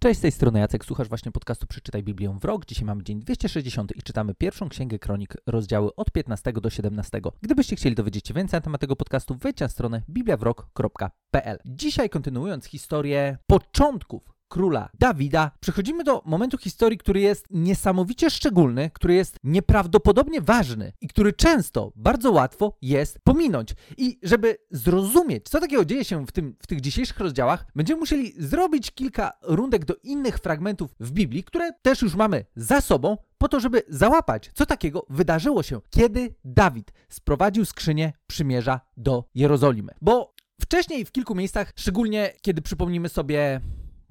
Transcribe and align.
Cześć, 0.00 0.18
z 0.18 0.22
tej 0.22 0.32
strony 0.32 0.58
Jacek, 0.58 0.84
słuchasz 0.84 1.08
właśnie 1.08 1.32
podcastu 1.32 1.66
Przeczytaj 1.66 2.02
Biblię 2.02 2.38
w 2.40 2.44
rok. 2.44 2.66
Dzisiaj 2.66 2.84
mamy 2.84 3.02
dzień 3.02 3.20
260 3.20 3.96
i 3.96 4.02
czytamy 4.02 4.34
pierwszą 4.34 4.68
księgę 4.68 4.98
kronik, 4.98 5.36
rozdziały 5.46 5.94
od 5.94 6.10
15 6.10 6.52
do 6.52 6.70
17. 6.70 7.20
Gdybyście 7.42 7.76
chcieli 7.76 7.94
dowiedzieć 7.94 8.28
się 8.28 8.34
więcej 8.34 8.56
na 8.56 8.60
temat 8.60 8.80
tego 8.80 8.96
podcastu, 8.96 9.34
wejdź 9.34 9.60
na 9.60 9.68
stronę 9.68 10.02
bibliawrok.pl. 10.10 11.58
Dzisiaj 11.64 12.10
kontynuując 12.10 12.64
historię 12.64 13.38
początków 13.46 14.37
króla 14.48 14.88
Dawida, 14.98 15.50
przechodzimy 15.60 16.04
do 16.04 16.22
momentu 16.24 16.58
historii, 16.58 16.98
który 16.98 17.20
jest 17.20 17.46
niesamowicie 17.50 18.30
szczególny, 18.30 18.90
który 18.94 19.14
jest 19.14 19.36
nieprawdopodobnie 19.44 20.40
ważny 20.40 20.92
i 21.00 21.08
który 21.08 21.32
często, 21.32 21.92
bardzo 21.96 22.32
łatwo 22.32 22.76
jest 22.82 23.18
pominąć. 23.24 23.74
I 23.96 24.18
żeby 24.22 24.56
zrozumieć, 24.70 25.48
co 25.48 25.60
takiego 25.60 25.84
dzieje 25.84 26.04
się 26.04 26.26
w, 26.26 26.32
tym, 26.32 26.56
w 26.62 26.66
tych 26.66 26.80
dzisiejszych 26.80 27.20
rozdziałach, 27.20 27.66
będziemy 27.74 28.00
musieli 28.00 28.32
zrobić 28.38 28.90
kilka 28.90 29.32
rundek 29.42 29.84
do 29.84 29.94
innych 30.02 30.38
fragmentów 30.38 30.94
w 31.00 31.10
Biblii, 31.10 31.44
które 31.44 31.72
też 31.82 32.02
już 32.02 32.14
mamy 32.14 32.44
za 32.56 32.80
sobą, 32.80 33.16
po 33.38 33.48
to, 33.48 33.60
żeby 33.60 33.82
załapać, 33.88 34.50
co 34.54 34.66
takiego 34.66 35.06
wydarzyło 35.10 35.62
się, 35.62 35.80
kiedy 35.90 36.34
Dawid 36.44 36.92
sprowadził 37.08 37.64
skrzynię 37.64 38.12
przymierza 38.26 38.80
do 38.96 39.24
Jerozolimy. 39.34 39.92
Bo 40.00 40.34
wcześniej 40.60 41.04
w 41.04 41.12
kilku 41.12 41.34
miejscach, 41.34 41.72
szczególnie 41.76 42.32
kiedy 42.42 42.62
przypomnimy 42.62 43.08
sobie 43.08 43.60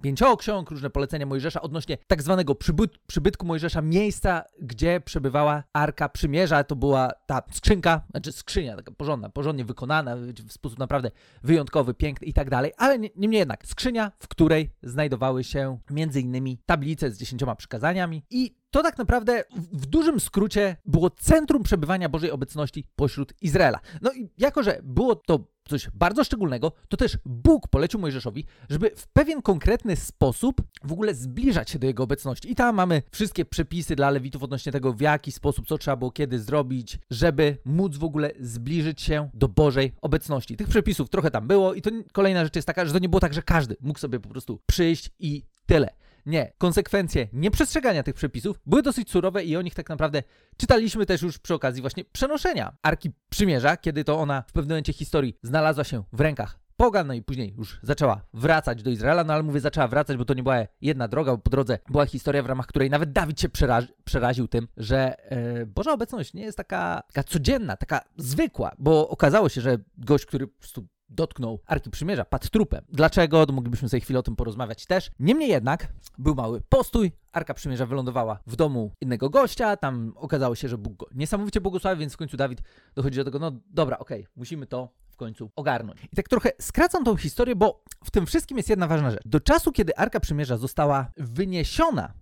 pięcioksiąg, 0.01 0.71
różne 0.71 0.89
polecenia 0.89 1.25
Mojżesza 1.25 1.61
odnośnie 1.61 1.97
tak 2.07 2.23
zwanego 2.23 2.55
przybyt, 2.55 2.97
przybytku 2.97 3.45
Mojżesza, 3.45 3.81
miejsca, 3.81 4.43
gdzie 4.61 5.01
przebywała 5.01 5.63
Arka 5.73 6.09
Przymierza. 6.09 6.63
To 6.63 6.75
była 6.75 7.11
ta 7.25 7.41
skrzynka, 7.51 8.01
znaczy 8.11 8.31
skrzynia, 8.31 8.75
taka 8.75 8.91
porządna, 8.91 9.29
porządnie 9.29 9.65
wykonana, 9.65 10.15
w 10.47 10.51
sposób 10.51 10.79
naprawdę 10.79 11.11
wyjątkowy, 11.43 11.93
piękny 11.93 12.27
i 12.27 12.33
tak 12.33 12.49
dalej, 12.49 12.71
ale 12.77 12.99
niemniej 12.99 13.39
jednak 13.39 13.67
skrzynia, 13.67 14.11
w 14.19 14.27
której 14.27 14.69
znajdowały 14.83 15.43
się 15.43 15.79
innymi 16.15 16.59
tablice 16.65 17.11
z 17.11 17.17
dziesięcioma 17.17 17.55
przykazaniami 17.55 18.23
i 18.29 18.57
to 18.71 18.83
tak 18.83 18.97
naprawdę 18.97 19.43
w 19.73 19.85
dużym 19.85 20.19
skrócie 20.19 20.77
było 20.85 21.09
centrum 21.09 21.63
przebywania 21.63 22.09
Bożej 22.09 22.31
obecności 22.31 22.87
pośród 22.95 23.33
Izraela. 23.41 23.79
No 24.01 24.13
i 24.13 24.29
jako, 24.37 24.63
że 24.63 24.79
było 24.83 25.15
to 25.15 25.47
coś 25.67 25.89
bardzo 25.93 26.23
szczególnego, 26.23 26.71
to 26.89 26.97
też 26.97 27.17
Bóg 27.25 27.67
polecił 27.67 27.99
Mojżeszowi, 27.99 28.45
żeby 28.69 28.91
w 28.95 29.07
pewien 29.07 29.41
konkretny 29.41 29.95
sposób 29.95 30.61
w 30.83 30.91
ogóle 30.91 31.15
zbliżać 31.15 31.69
się 31.69 31.79
do 31.79 31.87
jego 31.87 32.03
obecności. 32.03 32.51
I 32.51 32.55
tam 32.55 32.75
mamy 32.75 33.01
wszystkie 33.11 33.45
przepisy 33.45 33.95
dla 33.95 34.09
Lewitów 34.09 34.43
odnośnie 34.43 34.71
tego, 34.71 34.93
w 34.93 35.01
jaki 35.01 35.31
sposób, 35.31 35.67
co 35.67 35.77
trzeba 35.77 35.97
było 35.97 36.11
kiedy 36.11 36.39
zrobić, 36.39 36.99
żeby 37.09 37.57
móc 37.65 37.97
w 37.97 38.03
ogóle 38.03 38.31
zbliżyć 38.39 39.01
się 39.01 39.29
do 39.33 39.47
Bożej 39.47 39.93
obecności. 40.01 40.57
Tych 40.57 40.67
przepisów 40.67 41.09
trochę 41.09 41.31
tam 41.31 41.47
było 41.47 41.73
i 41.73 41.81
to 41.81 41.91
kolejna 42.13 42.43
rzecz 42.43 42.55
jest 42.55 42.67
taka, 42.67 42.85
że 42.85 42.93
to 42.93 42.99
nie 42.99 43.09
było 43.09 43.19
tak, 43.19 43.33
że 43.33 43.41
każdy 43.41 43.75
mógł 43.81 43.99
sobie 43.99 44.19
po 44.19 44.29
prostu 44.29 44.59
przyjść 44.65 45.11
i 45.19 45.43
tyle. 45.65 45.89
Nie, 46.27 46.53
konsekwencje 46.57 47.27
nieprzestrzegania 47.33 48.03
tych 48.03 48.15
przepisów 48.15 48.59
były 48.65 48.81
dosyć 48.81 49.11
surowe 49.11 49.43
i 49.43 49.57
o 49.57 49.61
nich 49.61 49.75
tak 49.75 49.89
naprawdę 49.89 50.23
czytaliśmy 50.57 51.05
też 51.05 51.21
już 51.21 51.39
przy 51.39 51.53
okazji 51.53 51.81
właśnie 51.81 52.05
przenoszenia 52.05 52.77
Arki 52.81 53.11
Przymierza, 53.29 53.77
kiedy 53.77 54.03
to 54.03 54.19
ona 54.19 54.43
w 54.47 54.51
pewnym 54.51 54.69
momencie 54.69 54.93
historii 54.93 55.37
znalazła 55.43 55.83
się 55.83 56.03
w 56.13 56.21
rękach 56.21 56.59
pogan, 56.77 57.07
no 57.07 57.13
i 57.13 57.21
później 57.21 57.53
już 57.57 57.79
zaczęła 57.83 58.21
wracać 58.33 58.83
do 58.83 58.89
Izraela, 58.89 59.23
no 59.23 59.33
ale 59.33 59.43
mówię 59.43 59.59
zaczęła 59.59 59.87
wracać, 59.87 60.17
bo 60.17 60.25
to 60.25 60.33
nie 60.33 60.43
była 60.43 60.57
jedna 60.81 61.07
droga, 61.07 61.31
bo 61.31 61.37
po 61.37 61.49
drodze 61.49 61.79
była 61.89 62.05
historia, 62.05 62.43
w 62.43 62.45
ramach 62.45 62.67
której 62.67 62.89
nawet 62.89 63.11
Dawid 63.11 63.41
się 63.41 63.49
przerazi, 63.49 63.87
przeraził 64.03 64.47
tym, 64.47 64.67
że 64.77 65.31
e, 65.31 65.65
Boża 65.65 65.93
obecność 65.93 66.33
nie 66.33 66.43
jest 66.43 66.57
taka, 66.57 67.03
taka 67.07 67.23
codzienna, 67.23 67.77
taka 67.77 68.01
zwykła, 68.17 68.71
bo 68.77 69.09
okazało 69.09 69.49
się, 69.49 69.61
że 69.61 69.77
gość, 69.97 70.25
który 70.25 70.47
po 70.47 70.59
prostu 70.59 70.87
dotknął 71.09 71.59
Arki 71.65 71.89
Przymierza, 71.89 72.25
padł 72.25 72.49
trupem. 72.49 72.85
Dlaczego? 72.89 73.45
To 73.45 73.53
moglibyśmy 73.53 73.89
sobie 73.89 74.01
chwilę 74.01 74.19
o 74.19 74.23
tym 74.23 74.35
porozmawiać 74.35 74.85
też. 74.85 75.11
Niemniej 75.19 75.49
jednak 75.49 75.93
był 76.17 76.35
mały 76.35 76.61
postój, 76.61 77.11
Arka 77.31 77.53
Przymierza 77.53 77.85
wylądowała 77.85 78.39
w 78.47 78.55
domu 78.55 78.91
innego 79.01 79.29
gościa, 79.29 79.77
tam 79.77 80.13
okazało 80.15 80.55
się, 80.55 80.69
że 80.69 80.77
Bóg 80.77 80.97
go 80.97 81.07
niesamowicie 81.15 81.61
błogosławił, 81.61 81.99
więc 81.99 82.13
w 82.13 82.17
końcu 82.17 82.37
Dawid 82.37 82.61
dochodzi 82.95 83.17
do 83.17 83.23
tego, 83.23 83.39
no 83.39 83.51
dobra, 83.69 83.99
okej, 83.99 84.21
okay, 84.21 84.33
musimy 84.35 84.67
to 84.67 84.89
w 85.09 85.15
końcu 85.15 85.51
ogarnąć. 85.55 85.99
I 86.11 86.15
tak 86.15 86.27
trochę 86.27 86.51
skracam 86.61 87.03
tą 87.03 87.15
historię, 87.15 87.55
bo 87.55 87.83
w 88.03 88.11
tym 88.11 88.25
wszystkim 88.25 88.57
jest 88.57 88.69
jedna 88.69 88.87
ważna 88.87 89.11
rzecz. 89.11 89.21
Do 89.25 89.39
czasu, 89.39 89.71
kiedy 89.71 89.95
Arka 89.95 90.19
Przymierza 90.19 90.57
została 90.57 91.11
wyniesiona 91.17 92.13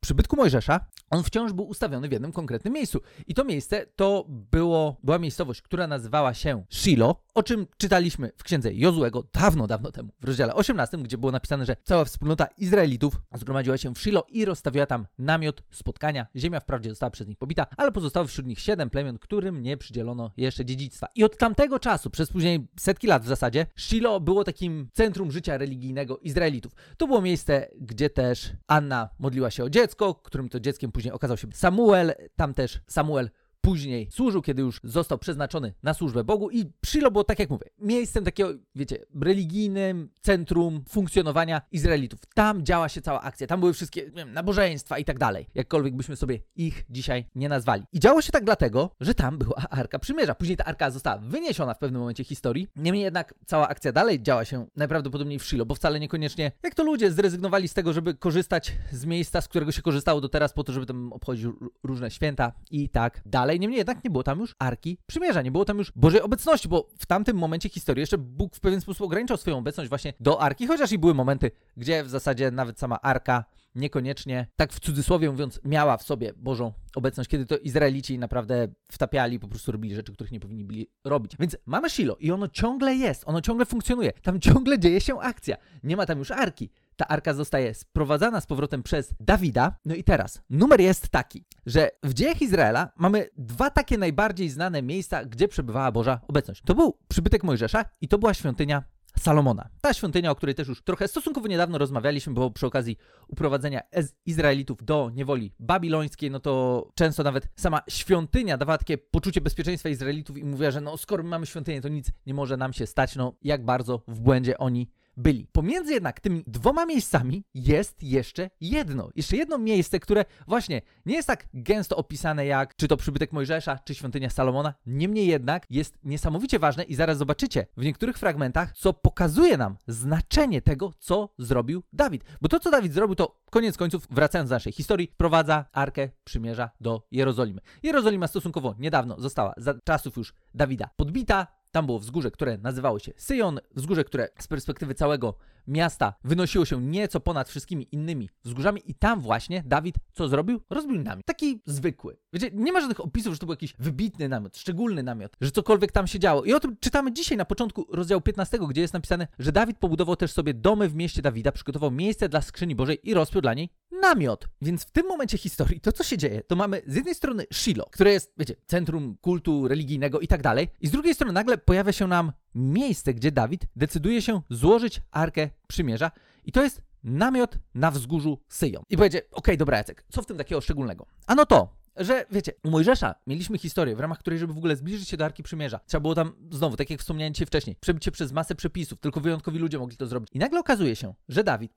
przybytku 0.00 0.36
Mojżesza, 0.36 0.80
on 1.10 1.22
wciąż 1.22 1.52
był 1.52 1.68
ustawiony 1.68 2.08
w 2.08 2.12
jednym 2.12 2.32
konkretnym 2.32 2.74
miejscu. 2.74 3.00
I 3.26 3.34
to 3.34 3.44
miejsce 3.44 3.86
to 3.96 4.24
było, 4.28 4.96
była 5.02 5.18
miejscowość, 5.18 5.62
która 5.62 5.86
nazywała 5.86 6.34
się 6.34 6.64
Shiloh, 6.70 7.16
o 7.34 7.42
czym 7.42 7.66
czytaliśmy 7.76 8.32
w 8.36 8.42
księdze 8.42 8.74
Jozłego 8.74 9.24
dawno, 9.32 9.66
dawno 9.66 9.92
temu, 9.92 10.12
w 10.20 10.24
rozdziale 10.24 10.54
18, 10.54 10.98
gdzie 10.98 11.18
było 11.18 11.32
napisane, 11.32 11.66
że 11.66 11.76
cała 11.84 12.04
wspólnota 12.04 12.46
Izraelitów 12.58 13.20
zgromadziła 13.34 13.78
się 13.78 13.94
w 13.94 13.98
Shiloh 13.98 14.24
i 14.28 14.44
rozstawiła 14.44 14.86
tam 14.86 15.06
namiot 15.18 15.62
spotkania. 15.70 16.26
Ziemia 16.36 16.60
wprawdzie 16.60 16.90
została 16.90 17.10
przez 17.10 17.28
nich 17.28 17.38
pobita, 17.38 17.66
ale 17.76 17.92
pozostało 17.92 18.26
wśród 18.26 18.46
nich 18.46 18.60
siedem 18.60 18.90
plemion, 18.90 19.18
którym 19.18 19.62
nie 19.62 19.76
przydzielono 19.76 20.30
jeszcze 20.36 20.64
dziedzictwa. 20.64 21.06
I 21.14 21.24
od 21.24 21.38
tamtego 21.38 21.78
czasu, 21.78 22.10
przez 22.10 22.30
później 22.30 22.68
setki 22.80 23.06
lat 23.06 23.22
w 23.22 23.26
zasadzie, 23.26 23.66
Shiloh 23.76 24.22
było 24.22 24.44
takim 24.44 24.88
centrum 24.92 25.32
życia 25.32 25.58
religijnego 25.58 26.18
Izraelitów. 26.18 26.72
To 26.96 27.06
było 27.06 27.22
miejsce, 27.22 27.68
gdzie 27.80 28.10
też 28.10 28.52
Anna 28.66 29.08
modliła 29.18 29.50
się 29.50 29.63
o 29.64 29.70
dziecko, 29.70 30.14
którym 30.14 30.48
to 30.48 30.60
dzieckiem 30.60 30.92
później 30.92 31.14
okazał 31.14 31.36
się 31.36 31.48
Samuel. 31.52 32.14
Tam 32.36 32.54
też 32.54 32.80
Samuel 32.86 33.30
później 33.64 34.08
służył, 34.10 34.42
kiedy 34.42 34.62
już 34.62 34.80
został 34.84 35.18
przeznaczony 35.18 35.72
na 35.82 35.94
służbę 35.94 36.24
Bogu 36.24 36.50
i 36.50 36.64
Shiloh 36.86 37.12
było, 37.12 37.24
tak 37.24 37.38
jak 37.38 37.50
mówię, 37.50 37.66
miejscem 37.78 38.24
takiego, 38.24 38.50
wiecie, 38.74 38.98
religijnym 39.20 40.08
centrum 40.20 40.84
funkcjonowania 40.88 41.62
Izraelitów. 41.72 42.20
Tam 42.34 42.64
działa 42.64 42.88
się 42.88 43.00
cała 43.00 43.20
akcja, 43.20 43.46
tam 43.46 43.60
były 43.60 43.72
wszystkie 43.72 44.10
wiem, 44.10 44.32
nabożeństwa 44.32 44.98
i 44.98 45.04
tak 45.04 45.18
dalej, 45.18 45.46
jakkolwiek 45.54 45.96
byśmy 45.96 46.16
sobie 46.16 46.38
ich 46.56 46.84
dzisiaj 46.90 47.24
nie 47.34 47.48
nazwali. 47.48 47.84
I 47.92 48.00
działo 48.00 48.22
się 48.22 48.32
tak 48.32 48.44
dlatego, 48.44 48.90
że 49.00 49.14
tam 49.14 49.38
była 49.38 49.56
Arka 49.70 49.98
Przymierza. 49.98 50.34
Później 50.34 50.56
ta 50.56 50.64
Arka 50.64 50.90
została 50.90 51.18
wyniesiona 51.18 51.74
w 51.74 51.78
pewnym 51.78 52.00
momencie 52.00 52.24
historii, 52.24 52.68
niemniej 52.76 53.04
jednak 53.04 53.34
cała 53.46 53.68
akcja 53.68 53.92
dalej 53.92 54.22
działa 54.22 54.44
się 54.44 54.66
najprawdopodobniej 54.76 55.38
w 55.38 55.44
Shiloh, 55.44 55.66
bo 55.68 55.74
wcale 55.74 56.00
niekoniecznie, 56.00 56.52
jak 56.62 56.74
to 56.74 56.84
ludzie 56.84 57.12
zrezygnowali 57.12 57.68
z 57.68 57.74
tego, 57.74 57.92
żeby 57.92 58.14
korzystać 58.14 58.72
z 58.92 59.04
miejsca, 59.04 59.40
z 59.40 59.48
którego 59.48 59.72
się 59.72 59.82
korzystało 59.82 60.20
do 60.20 60.28
teraz 60.28 60.52
po 60.52 60.64
to, 60.64 60.72
żeby 60.72 60.86
tam 60.86 61.12
obchodzić 61.12 61.46
różne 61.82 62.10
święta 62.10 62.52
i 62.70 62.88
tak 62.88 63.22
dalej 63.26 63.53
dalej. 63.54 63.60
Niemniej 63.60 63.78
jednak 63.78 64.04
nie 64.04 64.10
było 64.10 64.22
tam 64.22 64.40
już 64.40 64.54
Arki 64.58 64.98
Przymierza, 65.06 65.42
nie 65.42 65.50
było 65.50 65.64
tam 65.64 65.78
już 65.78 65.92
Bożej 65.96 66.20
obecności, 66.20 66.68
bo 66.68 66.88
w 66.98 67.06
tamtym 67.06 67.36
momencie 67.36 67.68
historii 67.68 68.00
jeszcze 68.00 68.18
Bóg 68.18 68.56
w 68.56 68.60
pewien 68.60 68.80
sposób 68.80 69.02
ograniczał 69.02 69.36
swoją 69.36 69.58
obecność 69.58 69.88
właśnie 69.88 70.12
do 70.20 70.40
Arki, 70.40 70.66
chociaż 70.66 70.92
i 70.92 70.98
były 70.98 71.14
momenty, 71.14 71.50
gdzie 71.76 72.04
w 72.04 72.08
zasadzie 72.08 72.50
nawet 72.50 72.78
sama 72.78 73.00
Arka 73.00 73.44
niekoniecznie, 73.74 74.46
tak 74.56 74.72
w 74.72 74.80
cudzysłowie 74.80 75.30
mówiąc, 75.30 75.60
miała 75.64 75.96
w 75.96 76.02
sobie 76.02 76.32
Bożą 76.36 76.72
obecność, 76.94 77.30
kiedy 77.30 77.46
to 77.46 77.58
Izraelici 77.58 78.18
naprawdę 78.18 78.68
wtapiali, 78.92 79.38
po 79.38 79.48
prostu 79.48 79.72
robili 79.72 79.94
rzeczy, 79.94 80.12
których 80.12 80.32
nie 80.32 80.40
powinni 80.40 80.64
byli 80.64 80.90
robić. 81.04 81.32
Więc 81.38 81.56
mamy 81.66 81.90
Shiloh 81.90 82.20
i 82.20 82.32
ono 82.32 82.48
ciągle 82.48 82.94
jest, 82.94 83.22
ono 83.26 83.40
ciągle 83.40 83.66
funkcjonuje, 83.66 84.12
tam 84.12 84.40
ciągle 84.40 84.78
dzieje 84.78 85.00
się 85.00 85.20
akcja. 85.20 85.56
Nie 85.82 85.96
ma 85.96 86.06
tam 86.06 86.18
już 86.18 86.30
Arki, 86.30 86.70
ta 86.96 87.08
arka 87.08 87.34
zostaje 87.34 87.74
sprowadzana 87.74 88.40
z 88.40 88.46
powrotem 88.46 88.82
przez 88.82 89.14
Dawida. 89.20 89.76
No 89.84 89.94
i 89.94 90.04
teraz, 90.04 90.42
numer 90.50 90.80
jest 90.80 91.08
taki, 91.08 91.44
że 91.66 91.90
w 92.02 92.14
dziejach 92.14 92.42
Izraela 92.42 92.90
mamy 92.96 93.28
dwa 93.36 93.70
takie 93.70 93.98
najbardziej 93.98 94.50
znane 94.50 94.82
miejsca, 94.82 95.24
gdzie 95.24 95.48
przebywała 95.48 95.92
Boża 95.92 96.20
obecność. 96.28 96.62
To 96.66 96.74
był 96.74 96.98
przybytek 97.08 97.44
Mojżesza 97.44 97.84
i 98.00 98.08
to 98.08 98.18
była 98.18 98.34
świątynia 98.34 98.82
Salomona. 99.18 99.68
Ta 99.80 99.94
świątynia, 99.94 100.30
o 100.30 100.34
której 100.34 100.54
też 100.54 100.68
już 100.68 100.82
trochę 100.82 101.08
stosunkowo 101.08 101.48
niedawno 101.48 101.78
rozmawialiśmy, 101.78 102.34
bo 102.34 102.50
przy 102.50 102.66
okazji 102.66 102.96
uprowadzenia 103.28 103.80
Izraelitów 104.26 104.84
do 104.84 105.10
niewoli 105.14 105.52
babilońskiej, 105.58 106.30
no 106.30 106.40
to 106.40 106.86
często 106.94 107.22
nawet 107.22 107.48
sama 107.56 107.80
świątynia 107.88 108.56
dawała 108.56 108.78
takie 108.78 108.98
poczucie 108.98 109.40
bezpieczeństwa 109.40 109.88
Izraelitów 109.88 110.38
i 110.38 110.44
mówiła, 110.44 110.70
że 110.70 110.80
no 110.80 110.96
skoro 110.96 111.22
mamy 111.22 111.46
świątynię, 111.46 111.80
to 111.80 111.88
nic 111.88 112.12
nie 112.26 112.34
może 112.34 112.56
nam 112.56 112.72
się 112.72 112.86
stać, 112.86 113.16
no 113.16 113.32
jak 113.42 113.64
bardzo 113.64 114.02
w 114.08 114.20
błędzie 114.20 114.58
oni 114.58 114.90
byli. 115.16 115.46
Pomiędzy 115.52 115.92
jednak 115.92 116.20
tymi 116.20 116.44
dwoma 116.46 116.86
miejscami 116.86 117.44
jest 117.54 118.02
jeszcze 118.02 118.50
jedno. 118.60 119.08
Jeszcze 119.16 119.36
jedno 119.36 119.58
miejsce, 119.58 120.00
które 120.00 120.24
właśnie 120.46 120.82
nie 121.06 121.14
jest 121.14 121.26
tak 121.26 121.48
gęsto 121.54 121.96
opisane 121.96 122.46
jak 122.46 122.76
czy 122.76 122.88
to 122.88 122.96
przybytek 122.96 123.32
Mojżesza, 123.32 123.78
czy 123.84 123.94
świątynia 123.94 124.30
Salomona. 124.30 124.74
Niemniej 124.86 125.26
jednak 125.26 125.66
jest 125.70 125.98
niesamowicie 126.04 126.58
ważne 126.58 126.84
i 126.84 126.94
zaraz 126.94 127.18
zobaczycie 127.18 127.66
w 127.76 127.84
niektórych 127.84 128.18
fragmentach, 128.18 128.72
co 128.72 128.92
pokazuje 128.92 129.56
nam 129.56 129.76
znaczenie 129.86 130.62
tego, 130.62 130.92
co 130.98 131.34
zrobił 131.38 131.82
Dawid. 131.92 132.24
Bo 132.40 132.48
to, 132.48 132.60
co 132.60 132.70
Dawid 132.70 132.94
zrobił, 132.94 133.14
to 133.14 133.40
koniec 133.50 133.76
końców, 133.76 134.06
wracając 134.10 134.50
do 134.50 134.56
naszej 134.56 134.72
historii, 134.72 135.10
wprowadza 135.12 135.64
Arkę 135.72 136.08
Przymierza 136.24 136.70
do 136.80 137.06
Jerozolimy. 137.10 137.60
Jerozolima 137.82 138.26
stosunkowo 138.26 138.74
niedawno 138.78 139.20
została, 139.20 139.54
za 139.56 139.74
czasów 139.84 140.16
już 140.16 140.34
Dawida, 140.54 140.90
podbita, 140.96 141.46
tam 141.74 141.86
było 141.86 141.98
wzgórze, 141.98 142.30
które 142.30 142.58
nazywało 142.58 142.98
się 142.98 143.12
Syjon, 143.16 143.60
wzgórze, 143.74 144.04
które 144.04 144.28
z 144.38 144.46
perspektywy 144.46 144.94
całego 144.94 145.34
miasta 145.66 146.14
wynosiło 146.24 146.64
się 146.64 146.82
nieco 146.82 147.20
ponad 147.20 147.48
wszystkimi 147.48 147.88
innymi 147.92 148.28
wzgórzami 148.44 148.82
i 148.84 148.94
tam 148.94 149.20
właśnie 149.20 149.62
Dawid 149.66 149.96
co 150.12 150.28
zrobił? 150.28 150.60
Rozbił 150.70 151.02
namiot. 151.02 151.26
Taki 151.26 151.60
zwykły. 151.66 152.16
Wiecie, 152.32 152.50
nie 152.52 152.72
ma 152.72 152.80
żadnych 152.80 153.00
opisów, 153.00 153.32
że 153.32 153.38
to 153.38 153.46
był 153.46 153.52
jakiś 153.52 153.74
wybitny 153.78 154.28
namiot, 154.28 154.56
szczególny 154.56 155.02
namiot, 155.02 155.36
że 155.40 155.50
cokolwiek 155.50 155.92
tam 155.92 156.06
się 156.06 156.18
działo. 156.18 156.44
I 156.44 156.52
o 156.52 156.60
tym 156.60 156.76
czytamy 156.80 157.12
dzisiaj 157.12 157.38
na 157.38 157.44
początku 157.44 157.86
rozdziału 157.90 158.20
15, 158.20 158.58
gdzie 158.68 158.80
jest 158.80 158.94
napisane, 158.94 159.28
że 159.38 159.52
Dawid 159.52 159.78
pobudował 159.78 160.16
też 160.16 160.32
sobie 160.32 160.54
domy 160.54 160.88
w 160.88 160.94
mieście 160.94 161.22
Dawida, 161.22 161.52
przygotował 161.52 161.90
miejsce 161.90 162.28
dla 162.28 162.42
skrzyni 162.42 162.74
Bożej 162.74 162.98
i 163.02 163.14
rozpiął 163.14 163.42
dla 163.42 163.54
niej 163.54 163.68
namiot. 164.08 164.48
Więc 164.62 164.84
w 164.84 164.90
tym 164.90 165.06
momencie 165.06 165.38
historii 165.38 165.80
to, 165.80 165.92
co 165.92 166.04
się 166.04 166.18
dzieje, 166.18 166.42
to 166.42 166.56
mamy 166.56 166.82
z 166.86 166.94
jednej 166.94 167.14
strony 167.14 167.46
Shiloh, 167.52 167.90
które 167.90 168.12
jest, 168.12 168.32
wiecie, 168.38 168.54
centrum 168.66 169.16
kultu 169.20 169.68
religijnego 169.68 170.20
i 170.20 170.28
tak 170.28 170.42
dalej, 170.42 170.68
i 170.80 170.86
z 170.86 170.90
drugiej 170.90 171.14
strony 171.14 171.32
nagle 171.32 171.58
pojawia 171.58 171.92
się 171.92 172.06
nam 172.06 172.32
miejsce, 172.54 173.14
gdzie 173.14 173.32
Dawid 173.32 173.66
decyduje 173.76 174.22
się 174.22 174.42
złożyć 174.50 175.02
Arkę 175.10 175.50
Przymierza 175.68 176.10
i 176.44 176.52
to 176.52 176.62
jest 176.62 176.82
namiot 177.04 177.58
na 177.74 177.90
wzgórzu 177.90 178.38
Syjon. 178.48 178.82
I 178.90 178.96
powiecie, 178.96 179.18
okej, 179.18 179.32
okay, 179.32 179.56
dobra 179.56 179.76
Jacek, 179.76 180.04
co 180.08 180.22
w 180.22 180.26
tym 180.26 180.36
takiego 180.36 180.60
szczególnego? 180.60 181.06
Ano 181.26 181.46
to, 181.46 181.76
że 181.96 182.26
wiecie, 182.30 182.52
u 182.64 182.70
Mojżesza 182.70 183.14
mieliśmy 183.26 183.58
historię, 183.58 183.96
w 183.96 184.00
ramach 184.00 184.18
której, 184.18 184.38
żeby 184.38 184.52
w 184.52 184.58
ogóle 184.58 184.76
zbliżyć 184.76 185.08
się 185.08 185.16
do 185.16 185.24
Arki 185.24 185.42
Przymierza, 185.42 185.80
trzeba 185.86 186.00
było 186.00 186.14
tam, 186.14 186.32
znowu, 186.50 186.76
tak 186.76 186.90
jak 186.90 187.00
wspomniałem 187.00 187.34
dzisiaj 187.34 187.46
wcześniej, 187.46 187.76
przebić 187.80 188.04
się 188.04 188.10
przez 188.10 188.32
masę 188.32 188.54
przepisów, 188.54 189.00
tylko 189.00 189.20
wyjątkowi 189.20 189.58
ludzie 189.58 189.78
mogli 189.78 189.96
to 189.96 190.06
zrobić. 190.06 190.30
I 190.32 190.38
nagle 190.38 190.60
okazuje 190.60 190.96
się, 190.96 191.14
że 191.28 191.44
Dawid, 191.44 191.72